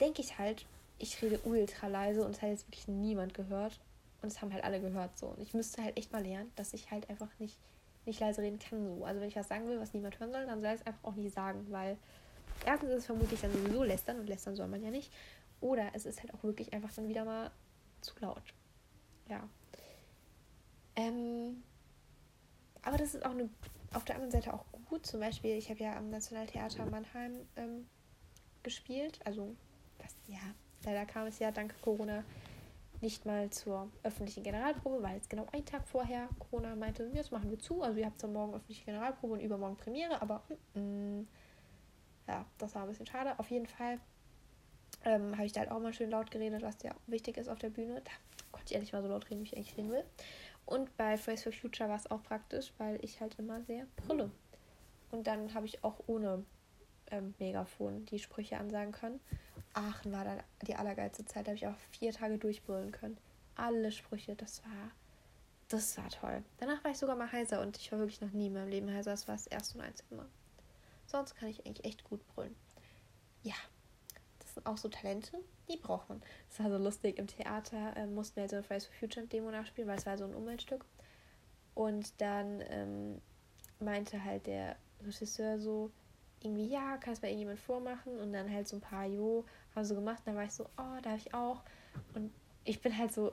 [0.00, 0.64] denke ich halt,
[0.98, 3.80] ich rede ultra leise und es hat jetzt wirklich niemand gehört.
[4.22, 5.26] Und es haben halt alle gehört so.
[5.26, 7.58] Und ich müsste halt echt mal lernen, dass ich halt einfach nicht
[8.06, 9.04] nicht leise reden kann so.
[9.04, 11.04] Also wenn ich was sagen will, was niemand hören soll, dann soll ich es einfach
[11.04, 11.98] auch nicht sagen, weil
[12.64, 15.12] erstens ist es vermutlich dann sowieso lästern und lästern soll man ja nicht.
[15.60, 17.50] Oder es ist halt auch wirklich einfach dann wieder mal
[18.00, 18.42] zu laut.
[19.28, 19.48] Ja.
[20.94, 21.62] Ähm,
[22.82, 23.48] aber das ist auch eine,
[23.92, 25.06] auf der anderen Seite auch gut.
[25.06, 27.86] Zum Beispiel, ich habe ja am Nationaltheater Mannheim ähm,
[28.62, 29.18] gespielt.
[29.24, 29.54] Also,
[29.98, 30.38] das, ja,
[30.84, 32.24] leider kam es ja dank Corona
[33.00, 37.50] nicht mal zur öffentlichen Generalprobe, weil es genau einen Tag vorher Corona meinte, jetzt machen
[37.50, 37.82] wir zu.
[37.82, 40.42] Also ihr habt zwar morgen öffentliche Generalprobe und übermorgen Premiere, aber
[40.74, 41.28] mm, mm,
[42.28, 43.38] ja, das war ein bisschen schade.
[43.38, 44.00] Auf jeden Fall
[45.04, 47.58] ähm, habe ich da halt auch mal schön laut geredet, was ja wichtig ist auf
[47.58, 48.00] der Bühne.
[48.02, 48.10] Da
[48.50, 50.04] konnte ich ehrlich mal so laut reden, wie ich eigentlich reden will.
[50.66, 54.30] Und bei Face for Future war es auch praktisch, weil ich halt immer sehr brülle.
[55.12, 56.44] Und dann habe ich auch ohne
[57.10, 59.20] ähm, Megafon die Sprüche ansagen können.
[59.72, 61.46] Aachen war dann die allergeilste Zeit.
[61.46, 63.16] Da habe ich auch vier Tage durchbrüllen können.
[63.54, 64.90] Alle Sprüche, das war,
[65.68, 66.42] das war toll.
[66.58, 68.92] Danach war ich sogar mal heiser und ich war wirklich noch nie in meinem Leben
[68.92, 69.12] heiser.
[69.12, 70.28] Das war das erste und einzige Mal.
[71.06, 72.56] Sonst kann ich eigentlich echt gut brüllen.
[73.42, 73.54] Ja,
[74.40, 75.38] das sind auch so Talente,
[75.68, 76.22] die braucht man.
[76.48, 77.18] Das war so lustig.
[77.18, 80.06] Im Theater äh, mussten wir halt so eine Fridays for Future Demo nachspielen, weil es
[80.06, 80.84] war so ein Umweltstück.
[81.74, 83.20] Und dann ähm,
[83.80, 85.90] meinte halt der Regisseur so,
[86.40, 88.18] irgendwie, ja, kann es bei irgendjemand vormachen?
[88.18, 89.44] Und dann halt so ein paar, jo,
[89.74, 90.20] haben so gemacht.
[90.20, 91.62] Und dann war ich so, oh, darf ich auch?
[92.14, 92.32] Und
[92.64, 93.32] ich bin halt so,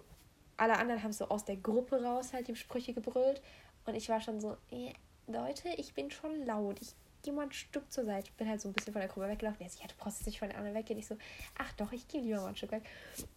[0.57, 3.41] alle anderen haben so aus der Gruppe raus halt die Sprüche gebrüllt.
[3.85, 4.93] Und ich war schon so, eh,
[5.27, 6.81] Leute, ich bin schon laut.
[6.81, 8.27] Ich gehe mal ein Stück zur Seite.
[8.29, 9.61] Ich bin halt so ein bisschen von der Gruppe weggelaufen.
[9.61, 10.99] Er so, ja, du brauchst jetzt nicht von den anderen weggehen.
[10.99, 11.17] Ich so,
[11.57, 12.83] ach doch, ich gehe lieber mal ein Stück weg.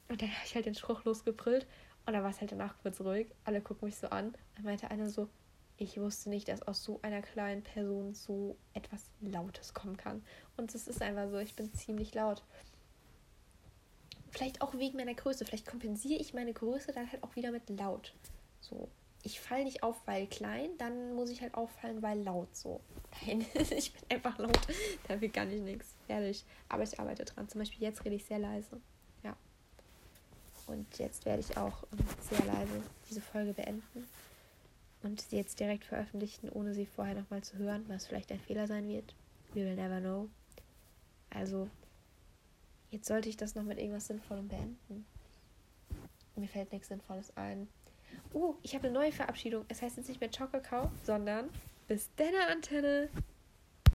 [0.08, 1.66] Und dann habe ich halt den Spruch losgebrüllt.
[2.04, 3.28] Und dann war es halt danach kurz ruhig.
[3.44, 4.34] Alle gucken mich so an.
[4.56, 5.28] Dann meinte einer so,
[5.78, 10.24] ich wusste nicht, dass aus so einer kleinen Person so etwas Lautes kommen kann.
[10.56, 12.42] Und es ist einfach so, ich bin ziemlich laut.
[14.30, 15.44] Vielleicht auch wegen meiner Größe.
[15.44, 18.14] Vielleicht kompensiere ich meine Größe dann halt auch wieder mit laut.
[18.60, 18.88] So.
[19.26, 22.80] Ich falle nicht auf, weil klein, dann muss ich halt auffallen, weil laut so.
[23.26, 23.44] Nein,
[23.76, 24.56] ich bin einfach laut.
[25.08, 25.96] Dafür kann ich nichts.
[26.06, 26.44] Ehrlich.
[26.68, 27.48] Aber ich arbeite dran.
[27.48, 28.80] Zum Beispiel jetzt rede ich sehr leise.
[29.24, 29.36] Ja.
[30.68, 31.82] Und jetzt werde ich auch
[32.30, 34.06] sehr leise diese Folge beenden
[35.02, 38.68] und sie jetzt direkt veröffentlichen, ohne sie vorher nochmal zu hören, was vielleicht ein Fehler
[38.68, 39.12] sein wird.
[39.54, 40.28] We will never know.
[41.30, 41.68] Also,
[42.92, 45.04] jetzt sollte ich das noch mit irgendwas Sinnvollem beenden.
[46.36, 47.66] Mir fällt nichts Sinnvolles ein.
[48.32, 49.64] Oh, ich habe eine neue Verabschiedung.
[49.68, 51.48] Es heißt jetzt nicht mehr Ciao Kakao, sondern
[51.88, 53.08] bis deine Antenne.